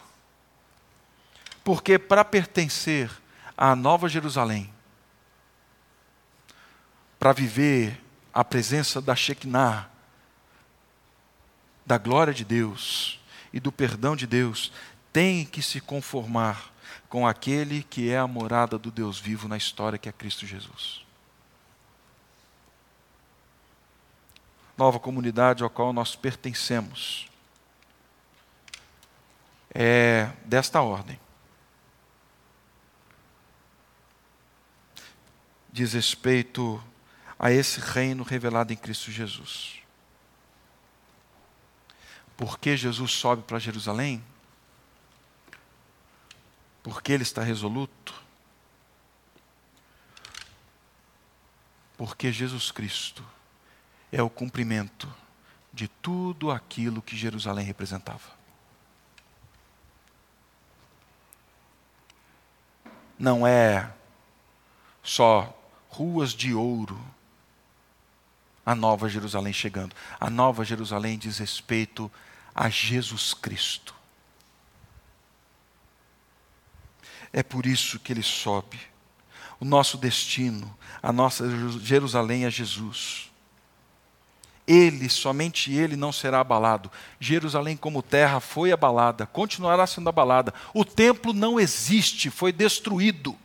Porque 1.62 2.00
para 2.00 2.24
pertencer 2.24 3.12
à 3.58 3.76
Nova 3.76 4.08
Jerusalém, 4.08 4.74
para 7.20 7.34
viver 7.34 8.02
a 8.34 8.46
presença 8.46 9.02
da 9.02 9.14
Shekinah, 9.14 9.91
da 11.92 11.98
glória 11.98 12.34
de 12.34 12.46
Deus 12.46 13.20
e 13.52 13.60
do 13.60 13.70
perdão 13.70 14.16
de 14.16 14.26
Deus, 14.26 14.72
tem 15.12 15.44
que 15.44 15.62
se 15.62 15.82
conformar 15.82 16.72
com 17.10 17.28
aquele 17.28 17.84
que 17.84 18.10
é 18.10 18.18
a 18.18 18.26
morada 18.26 18.78
do 18.78 18.90
Deus 18.90 19.20
vivo 19.20 19.46
na 19.50 19.58
história, 19.58 20.00
que 20.00 20.08
é 20.08 20.12
Cristo 20.14 20.46
Jesus. 20.46 21.06
Nova 24.78 25.02
comunidade 25.02 25.64
ao 25.64 25.70
qual 25.70 25.92
nós 25.92 26.16
pertencemos 26.16 27.28
é 29.76 30.32
desta 30.46 30.82
ordem. 30.82 31.20
Diz 35.70 35.92
respeito 35.92 36.82
a 37.38 37.52
esse 37.52 37.82
reino 37.82 38.24
revelado 38.24 38.72
em 38.72 38.78
Cristo 38.78 39.12
Jesus. 39.12 39.81
Por 42.42 42.58
que 42.58 42.76
Jesus 42.76 43.12
sobe 43.12 43.44
para 43.44 43.60
Jerusalém? 43.60 44.24
Porque 46.82 47.12
ele 47.12 47.22
está 47.22 47.44
resoluto? 47.44 48.16
Porque 51.96 52.32
Jesus 52.32 52.72
Cristo 52.72 53.24
é 54.12 54.24
o 54.24 54.30
cumprimento 54.30 55.08
de 55.72 55.88
tudo 55.88 56.50
aquilo 56.50 57.00
que 57.00 57.16
Jerusalém 57.16 57.64
representava. 57.64 58.32
Não 63.20 63.46
é 63.46 63.94
só 65.04 65.56
ruas 65.90 66.32
de 66.32 66.56
ouro 66.56 67.00
a 68.66 68.74
nova 68.74 69.08
Jerusalém 69.08 69.54
chegando. 69.54 69.96
A 70.20 70.28
nova 70.28 70.66
Jerusalém 70.66 71.20
diz 71.20 71.38
respeito 71.38 72.06
a 72.06 72.31
Jesus 72.70 73.34
Cristo. 73.34 73.96
É 77.34 77.42
por 77.42 77.66
isso 77.66 78.00
que 78.00 78.12
ele 78.12 78.24
sobe. 78.24 78.80
O 79.60 79.66
nosso 79.66 79.98
destino, 79.98 80.76
a 81.02 81.14
nossa 81.14 81.46
Jerusalém 81.80 82.46
é 82.46 82.52
Jesus. 82.52 83.32
Ele, 84.68 85.10
somente 85.10 85.72
ele 85.74 85.96
não 85.96 86.12
será 86.12 86.40
abalado. 86.40 86.92
Jerusalém, 87.20 87.76
como 87.76 88.02
terra, 88.02 88.40
foi 88.40 88.72
abalada, 88.72 89.26
continuará 89.26 89.86
sendo 89.88 90.10
abalada. 90.10 90.54
O 90.74 90.86
templo 90.86 91.34
não 91.34 91.60
existe, 91.60 92.30
foi 92.30 92.52
destruído. 92.52 93.38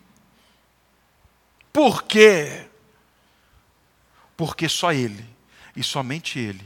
Por 1.73 2.03
quê? 2.05 2.67
Porque 4.37 4.69
só 4.69 4.93
ele, 4.93 5.25
e 5.75 5.83
somente 5.83 6.39
ele, 6.39 6.65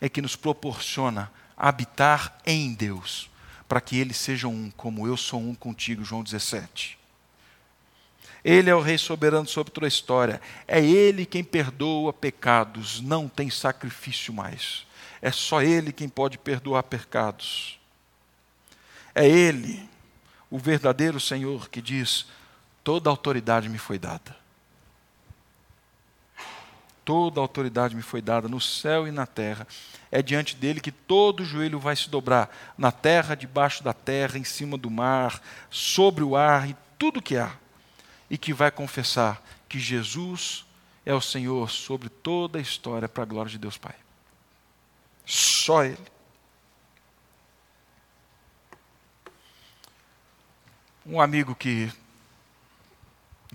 é 0.00 0.08
que 0.08 0.22
nos 0.22 0.36
proporciona 0.36 1.30
habitar 1.56 2.38
em 2.46 2.72
Deus, 2.72 3.30
para 3.68 3.80
que 3.80 3.98
Ele 3.98 4.14
seja 4.14 4.48
um, 4.48 4.70
como 4.76 5.06
eu 5.06 5.16
sou 5.16 5.40
um 5.40 5.54
contigo, 5.54 6.04
João 6.04 6.22
17. 6.22 6.98
Ele 8.42 8.70
é 8.70 8.74
o 8.74 8.80
Rei 8.80 8.96
soberano 8.96 9.46
sobre 9.46 9.72
toda 9.72 9.86
história. 9.86 10.40
É 10.66 10.82
Ele 10.82 11.26
quem 11.26 11.44
perdoa 11.44 12.12
pecados, 12.12 13.00
não 13.00 13.28
tem 13.28 13.50
sacrifício 13.50 14.32
mais. 14.32 14.86
É 15.20 15.30
só 15.30 15.62
Ele 15.62 15.92
quem 15.92 16.08
pode 16.08 16.38
perdoar 16.38 16.82
pecados. 16.84 17.78
É 19.14 19.28
Ele, 19.28 19.86
o 20.48 20.58
verdadeiro 20.58 21.20
Senhor, 21.20 21.68
que 21.68 21.82
diz: 21.82 22.26
toda 22.82 23.10
autoridade 23.10 23.68
me 23.68 23.78
foi 23.78 23.98
dada. 23.98 24.39
Toda 27.10 27.40
autoridade 27.40 27.96
me 27.96 28.02
foi 28.02 28.22
dada 28.22 28.46
no 28.46 28.60
céu 28.60 29.04
e 29.04 29.10
na 29.10 29.26
terra. 29.26 29.66
É 30.12 30.22
diante 30.22 30.54
dele 30.54 30.80
que 30.80 30.92
todo 30.92 31.44
joelho 31.44 31.80
vai 31.80 31.96
se 31.96 32.08
dobrar, 32.08 32.48
na 32.78 32.92
terra, 32.92 33.34
debaixo 33.34 33.82
da 33.82 33.92
terra, 33.92 34.38
em 34.38 34.44
cima 34.44 34.78
do 34.78 34.88
mar, 34.88 35.42
sobre 35.68 36.22
o 36.22 36.36
ar 36.36 36.70
e 36.70 36.76
tudo 36.96 37.20
que 37.20 37.36
há. 37.36 37.50
E 38.30 38.38
que 38.38 38.52
vai 38.52 38.70
confessar 38.70 39.42
que 39.68 39.76
Jesus 39.76 40.64
é 41.04 41.12
o 41.12 41.20
Senhor 41.20 41.68
sobre 41.68 42.08
toda 42.08 42.60
a 42.60 42.62
história, 42.62 43.08
para 43.08 43.24
a 43.24 43.26
glória 43.26 43.50
de 43.50 43.58
Deus 43.58 43.76
Pai. 43.76 43.96
Só 45.26 45.82
Ele. 45.82 45.98
Um 51.04 51.20
amigo 51.20 51.56
que 51.56 51.92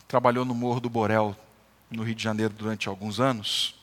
trabalhou 0.10 0.44
no 0.44 0.54
Morro 0.54 0.82
do 0.82 0.90
Borel, 0.90 1.34
no 1.90 2.04
Rio 2.04 2.16
de 2.16 2.24
Janeiro, 2.24 2.54
durante 2.54 2.90
alguns 2.90 3.20
anos. 3.20 3.76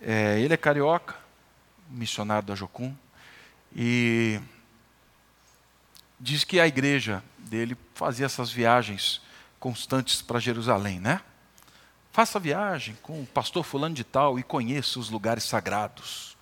É, 0.00 0.40
ele 0.40 0.54
é 0.54 0.56
carioca, 0.56 1.16
missionário 1.88 2.46
da 2.46 2.54
Jocum, 2.54 2.94
e 3.74 4.40
diz 6.18 6.44
que 6.44 6.60
a 6.60 6.66
igreja 6.66 7.22
dele 7.38 7.76
fazia 7.94 8.26
essas 8.26 8.50
viagens 8.50 9.20
constantes 9.58 10.22
para 10.22 10.38
Jerusalém, 10.38 11.00
né? 11.00 11.20
Faça 12.12 12.38
viagem 12.38 12.96
com 13.02 13.22
o 13.22 13.26
pastor 13.26 13.64
fulano 13.64 13.94
de 13.94 14.04
tal 14.04 14.38
e 14.38 14.42
conheça 14.42 14.98
os 14.98 15.10
lugares 15.10 15.44
sagrados. 15.44 16.36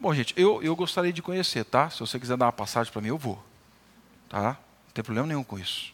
Bom, 0.00 0.14
gente, 0.14 0.32
eu, 0.36 0.62
eu 0.62 0.76
gostaria 0.76 1.12
de 1.12 1.20
conhecer, 1.20 1.64
tá? 1.64 1.90
Se 1.90 1.98
você 1.98 2.20
quiser 2.20 2.36
dar 2.36 2.46
uma 2.46 2.52
passagem 2.52 2.92
para 2.92 3.02
mim, 3.02 3.08
eu 3.08 3.18
vou. 3.18 3.42
Tá? 4.28 4.52
Não 4.86 4.92
tem 4.94 5.02
problema 5.02 5.26
nenhum 5.26 5.42
com 5.42 5.58
isso. 5.58 5.92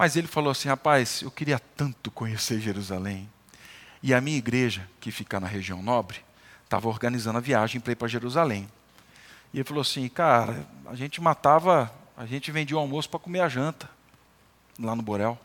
Mas 0.00 0.16
ele 0.16 0.26
falou 0.26 0.50
assim: 0.50 0.66
rapaz, 0.66 1.20
eu 1.20 1.30
queria 1.30 1.58
tanto 1.58 2.10
conhecer 2.10 2.58
Jerusalém. 2.58 3.28
E 4.02 4.14
a 4.14 4.20
minha 4.22 4.38
igreja, 4.38 4.88
que 4.98 5.10
fica 5.10 5.38
na 5.38 5.46
região 5.46 5.82
nobre, 5.82 6.24
estava 6.64 6.88
organizando 6.88 7.36
a 7.36 7.40
viagem 7.42 7.82
para 7.82 7.92
ir 7.92 7.96
para 7.96 8.08
Jerusalém. 8.08 8.66
E 9.52 9.58
ele 9.58 9.64
falou 9.64 9.82
assim: 9.82 10.08
cara, 10.08 10.66
a 10.86 10.94
gente 10.94 11.20
matava, 11.20 11.92
a 12.16 12.24
gente 12.24 12.50
vendia 12.50 12.78
o 12.78 12.80
almoço 12.80 13.10
para 13.10 13.20
comer 13.20 13.40
a 13.40 13.48
janta, 13.50 13.90
lá 14.78 14.96
no 14.96 15.02
Borel. 15.02 15.38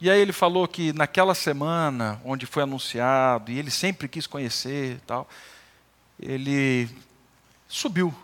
E 0.00 0.08
aí 0.08 0.18
ele 0.18 0.32
falou 0.32 0.66
que 0.66 0.94
naquela 0.94 1.34
semana, 1.34 2.18
onde 2.24 2.46
foi 2.46 2.62
anunciado, 2.62 3.52
e 3.52 3.58
ele 3.58 3.70
sempre 3.70 4.08
quis 4.08 4.26
conhecer 4.26 5.02
tal, 5.06 5.28
ele 6.18 6.88
subiu, 7.68 8.14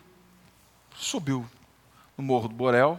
subiu 0.96 1.46
no 2.16 2.24
Morro 2.24 2.48
do 2.48 2.54
Borel, 2.54 2.98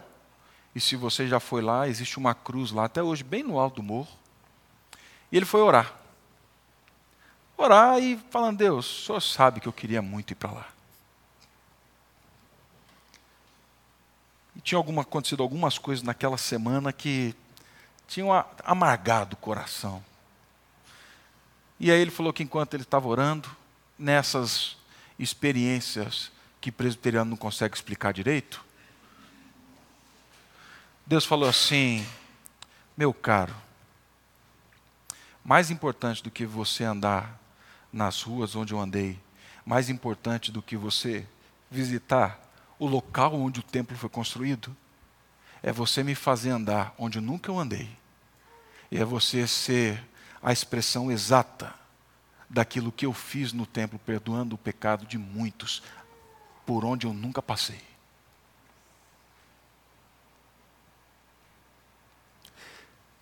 e 0.74 0.80
se 0.80 0.96
você 0.96 1.28
já 1.28 1.38
foi 1.38 1.62
lá, 1.62 1.88
existe 1.88 2.18
uma 2.18 2.34
cruz 2.34 2.72
lá, 2.72 2.86
até 2.86 3.02
hoje, 3.02 3.22
bem 3.22 3.42
no 3.42 3.58
alto 3.58 3.76
do 3.76 3.82
morro. 3.82 4.08
E 5.30 5.36
ele 5.36 5.46
foi 5.46 5.60
orar. 5.60 5.94
Orar 7.56 7.98
e 8.00 8.16
falando, 8.30 8.58
Deus, 8.58 8.86
o 8.86 9.06
senhor 9.06 9.20
sabe 9.20 9.60
que 9.60 9.68
eu 9.68 9.72
queria 9.72 10.02
muito 10.02 10.32
ir 10.32 10.34
para 10.34 10.50
lá. 10.50 10.68
E 14.56 14.60
tinha 14.60 14.76
alguma, 14.76 15.02
acontecido 15.02 15.42
algumas 15.42 15.78
coisas 15.78 16.02
naquela 16.02 16.36
semana 16.36 16.92
que 16.92 17.34
tinham 18.08 18.30
amargado 18.64 19.34
o 19.34 19.38
coração. 19.38 20.04
E 21.78 21.90
aí 21.90 22.00
ele 22.00 22.10
falou 22.10 22.32
que 22.32 22.42
enquanto 22.42 22.74
ele 22.74 22.82
estava 22.82 23.06
orando, 23.06 23.48
nessas 23.96 24.76
experiências 25.18 26.32
que 26.60 26.72
presbiteriano 26.72 27.30
não 27.30 27.36
consegue 27.36 27.76
explicar 27.76 28.12
direito, 28.12 28.64
Deus 31.06 31.26
falou 31.26 31.48
assim: 31.48 32.06
meu 32.96 33.12
caro, 33.12 33.54
mais 35.44 35.70
importante 35.70 36.22
do 36.22 36.30
que 36.30 36.46
você 36.46 36.84
andar 36.84 37.38
nas 37.92 38.22
ruas 38.22 38.56
onde 38.56 38.72
eu 38.72 38.80
andei, 38.80 39.20
mais 39.66 39.90
importante 39.90 40.50
do 40.50 40.62
que 40.62 40.76
você 40.76 41.26
visitar 41.70 42.40
o 42.78 42.86
local 42.86 43.34
onde 43.34 43.60
o 43.60 43.62
templo 43.62 43.96
foi 43.96 44.08
construído, 44.08 44.74
é 45.62 45.70
você 45.70 46.02
me 46.02 46.14
fazer 46.14 46.50
andar 46.50 46.94
onde 46.98 47.20
nunca 47.20 47.50
eu 47.50 47.58
andei. 47.58 47.90
E 48.90 48.96
é 48.96 49.04
você 49.04 49.46
ser 49.46 50.02
a 50.42 50.52
expressão 50.52 51.12
exata 51.12 51.74
daquilo 52.48 52.92
que 52.92 53.04
eu 53.04 53.12
fiz 53.12 53.52
no 53.52 53.66
templo, 53.66 53.98
perdoando 53.98 54.54
o 54.54 54.58
pecado 54.58 55.04
de 55.04 55.18
muitos, 55.18 55.82
por 56.64 56.84
onde 56.84 57.06
eu 57.06 57.12
nunca 57.12 57.42
passei. 57.42 57.93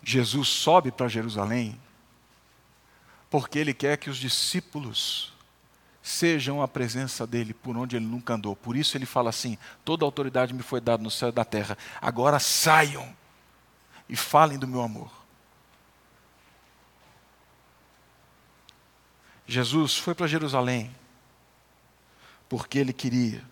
Jesus 0.03 0.49
sobe 0.49 0.91
para 0.91 1.09
Jerusalém 1.09 1.81
porque 3.31 3.59
ele 3.59 3.73
quer 3.73 3.97
que 3.97 4.11
os 4.11 4.19
discípulos 4.19 5.33
sejam 6.03 6.61
a 6.61 6.69
presença 6.69 7.27
dele 7.27 7.55
por 7.55 7.77
onde 7.77 7.97
ele 7.97 8.05
nunca 8.05 8.35
andou. 8.35 8.57
Por 8.57 8.77
isso 8.77 8.97
ele 8.97 9.07
fala 9.07 9.31
assim: 9.31 9.57
toda 9.85 10.05
autoridade 10.05 10.53
me 10.53 10.63
foi 10.63 10.81
dada 10.81 11.03
no 11.03 11.11
céu 11.11 11.29
e 11.29 11.33
da 11.33 11.45
terra. 11.45 11.79
Agora 12.01 12.39
saiam 12.39 13.15
e 14.09 14.17
falem 14.17 14.59
do 14.59 14.67
meu 14.67 14.83
amor. 14.83 15.11
Jesus 19.47 19.97
foi 19.97 20.15
para 20.15 20.27
Jerusalém 20.27 20.95
porque 22.49 22.79
ele 22.79 22.93
queria 22.93 23.43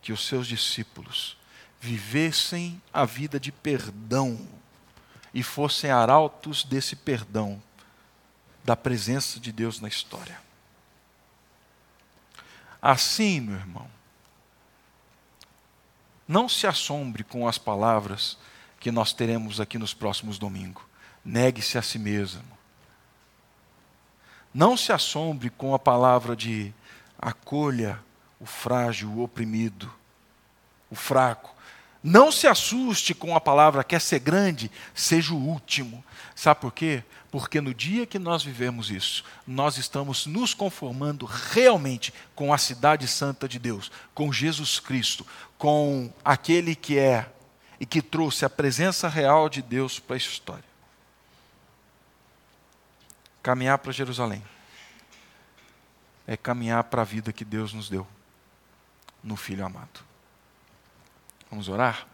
que 0.00 0.12
os 0.12 0.26
seus 0.26 0.46
discípulos 0.46 1.36
vivessem 1.80 2.80
a 2.92 3.04
vida 3.04 3.38
de 3.38 3.52
perdão 3.52 4.38
e 5.34 5.42
fossem 5.42 5.90
arautos 5.90 6.62
desse 6.62 6.94
perdão, 6.94 7.60
da 8.62 8.76
presença 8.76 9.40
de 9.40 9.50
Deus 9.50 9.80
na 9.80 9.88
história. 9.88 10.40
Assim, 12.80 13.40
meu 13.40 13.56
irmão, 13.56 13.90
não 16.26 16.48
se 16.48 16.66
assombre 16.66 17.24
com 17.24 17.48
as 17.48 17.58
palavras 17.58 18.38
que 18.78 18.90
nós 18.90 19.12
teremos 19.12 19.60
aqui 19.60 19.76
nos 19.76 19.92
próximos 19.92 20.38
domingos. 20.38 20.82
Negue-se 21.24 21.76
a 21.76 21.82
si 21.82 21.98
mesmo. 21.98 22.44
Não 24.52 24.76
se 24.76 24.92
assombre 24.92 25.50
com 25.50 25.74
a 25.74 25.78
palavra 25.78 26.36
de 26.36 26.72
acolha 27.18 27.98
o 28.38 28.46
frágil, 28.46 29.10
o 29.10 29.22
oprimido, 29.22 29.92
o 30.90 30.94
fraco. 30.94 31.53
Não 32.06 32.30
se 32.30 32.46
assuste 32.46 33.14
com 33.14 33.34
a 33.34 33.40
palavra 33.40 33.82
quer 33.82 33.98
ser 33.98 34.18
grande, 34.18 34.70
seja 34.94 35.32
o 35.32 35.38
último. 35.38 36.04
Sabe 36.36 36.60
por 36.60 36.70
quê? 36.70 37.02
Porque 37.30 37.62
no 37.62 37.72
dia 37.72 38.04
que 38.04 38.18
nós 38.18 38.42
vivemos 38.42 38.90
isso, 38.90 39.24
nós 39.46 39.78
estamos 39.78 40.26
nos 40.26 40.52
conformando 40.52 41.24
realmente 41.24 42.12
com 42.34 42.52
a 42.52 42.58
cidade 42.58 43.08
santa 43.08 43.48
de 43.48 43.58
Deus, 43.58 43.90
com 44.12 44.30
Jesus 44.30 44.78
Cristo, 44.78 45.26
com 45.56 46.12
aquele 46.22 46.74
que 46.74 46.98
é 46.98 47.26
e 47.80 47.86
que 47.86 48.02
trouxe 48.02 48.44
a 48.44 48.50
presença 48.50 49.08
real 49.08 49.48
de 49.48 49.62
Deus 49.62 49.98
para 49.98 50.14
a 50.14 50.18
história. 50.18 50.62
Caminhar 53.42 53.78
para 53.78 53.92
Jerusalém 53.92 54.44
é 56.26 56.36
caminhar 56.36 56.84
para 56.84 57.00
a 57.00 57.06
vida 57.06 57.32
que 57.32 57.46
Deus 57.46 57.72
nos 57.72 57.88
deu 57.88 58.06
no 59.22 59.36
Filho 59.36 59.64
amado. 59.64 60.13
Vamos 61.54 61.68
orar? 61.68 62.04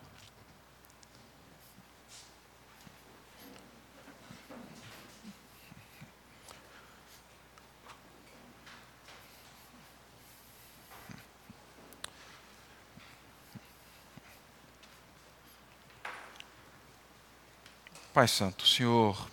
Pai 18.13 18.29
Santo, 18.29 18.67
Senhor 18.67 19.27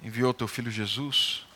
enviou 0.00 0.32
teu 0.32 0.46
filho 0.46 0.70
Jesus 0.70 1.49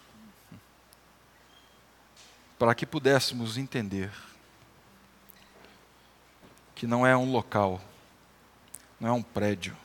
para 2.58 2.74
que 2.74 2.86
pudéssemos 2.86 3.58
entender 3.58 4.12
que 6.74 6.86
não 6.86 7.06
é 7.06 7.16
um 7.16 7.30
local, 7.30 7.80
não 9.00 9.08
é 9.08 9.12
um 9.12 9.22
prédio 9.22 9.76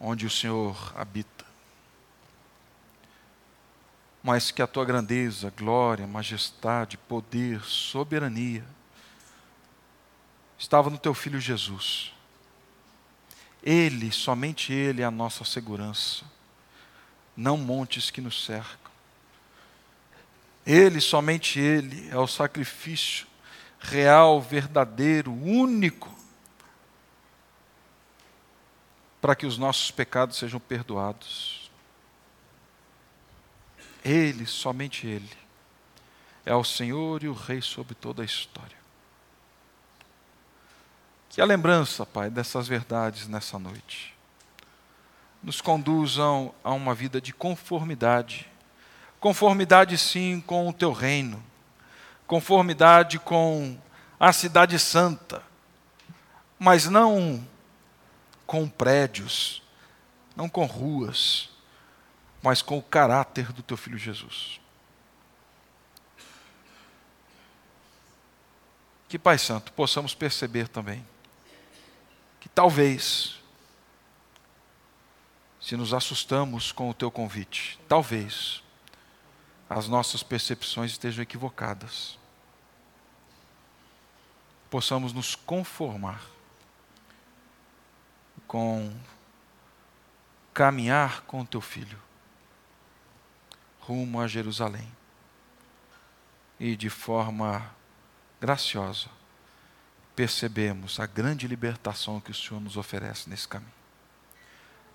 onde 0.00 0.26
o 0.26 0.30
Senhor 0.30 0.92
habita, 0.96 1.44
mas 4.22 4.50
que 4.50 4.62
a 4.62 4.66
tua 4.66 4.84
grandeza, 4.84 5.52
glória, 5.56 6.06
majestade, 6.06 6.96
poder, 6.96 7.62
soberania 7.62 8.64
estava 10.56 10.90
no 10.90 10.98
teu 10.98 11.14
filho 11.14 11.40
Jesus. 11.40 12.12
Ele, 13.60 14.12
somente 14.12 14.72
Ele 14.72 15.02
é 15.02 15.04
a 15.04 15.10
nossa 15.10 15.44
segurança, 15.44 16.24
não 17.36 17.56
montes 17.56 18.10
que 18.10 18.20
nos 18.20 18.44
cercam 18.44 18.87
ele, 20.68 21.00
somente 21.00 21.58
Ele, 21.58 22.10
é 22.10 22.18
o 22.18 22.26
sacrifício 22.26 23.26
real, 23.80 24.38
verdadeiro, 24.38 25.32
único, 25.32 26.14
para 29.18 29.34
que 29.34 29.46
os 29.46 29.56
nossos 29.56 29.90
pecados 29.90 30.36
sejam 30.36 30.60
perdoados. 30.60 31.70
Ele, 34.04 34.44
somente 34.44 35.06
Ele, 35.06 35.30
é 36.44 36.54
o 36.54 36.62
Senhor 36.62 37.24
e 37.24 37.28
o 37.28 37.32
Rei 37.32 37.62
sobre 37.62 37.94
toda 37.94 38.20
a 38.20 38.26
história. 38.26 38.76
Que 41.30 41.40
a 41.40 41.46
lembrança, 41.46 42.04
Pai, 42.04 42.28
dessas 42.28 42.68
verdades 42.68 43.26
nessa 43.26 43.58
noite 43.58 44.14
nos 45.42 45.62
conduzam 45.62 46.54
a 46.62 46.72
uma 46.72 46.94
vida 46.94 47.22
de 47.22 47.32
conformidade. 47.32 48.50
Conformidade, 49.20 49.98
sim, 49.98 50.40
com 50.40 50.68
o 50.68 50.72
teu 50.72 50.92
reino, 50.92 51.42
conformidade 52.26 53.18
com 53.18 53.76
a 54.18 54.32
Cidade 54.32 54.78
Santa, 54.78 55.42
mas 56.58 56.86
não 56.86 57.46
com 58.46 58.68
prédios, 58.68 59.62
não 60.36 60.48
com 60.48 60.64
ruas, 60.66 61.50
mas 62.42 62.62
com 62.62 62.78
o 62.78 62.82
caráter 62.82 63.52
do 63.52 63.62
teu 63.62 63.76
filho 63.76 63.98
Jesus. 63.98 64.60
Que, 69.08 69.18
Pai 69.18 69.38
Santo, 69.38 69.72
possamos 69.72 70.14
perceber 70.14 70.68
também 70.68 71.04
que 72.38 72.48
talvez, 72.48 73.40
se 75.60 75.76
nos 75.76 75.92
assustamos 75.92 76.70
com 76.70 76.88
o 76.88 76.94
teu 76.94 77.10
convite, 77.10 77.80
talvez 77.88 78.62
as 79.68 79.88
nossas 79.88 80.22
percepções 80.22 80.92
estejam 80.92 81.22
equivocadas. 81.22 82.18
Possamos 84.70 85.12
nos 85.12 85.34
conformar 85.34 86.22
com 88.46 88.94
caminhar 90.54 91.22
com 91.22 91.42
o 91.42 91.46
teu 91.46 91.60
filho 91.60 91.98
rumo 93.80 94.20
a 94.20 94.26
Jerusalém 94.26 94.86
e 96.60 96.76
de 96.76 96.90
forma 96.90 97.70
graciosa 98.40 99.08
percebemos 100.14 100.98
a 100.98 101.06
grande 101.06 101.46
libertação 101.46 102.20
que 102.20 102.30
o 102.30 102.34
Senhor 102.34 102.60
nos 102.60 102.76
oferece 102.76 103.30
nesse 103.30 103.46
caminho. 103.46 103.72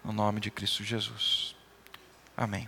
No 0.04 0.12
nome 0.12 0.42
de 0.42 0.52
Cristo 0.52 0.84
Jesus. 0.84 1.56
Amém. 2.36 2.68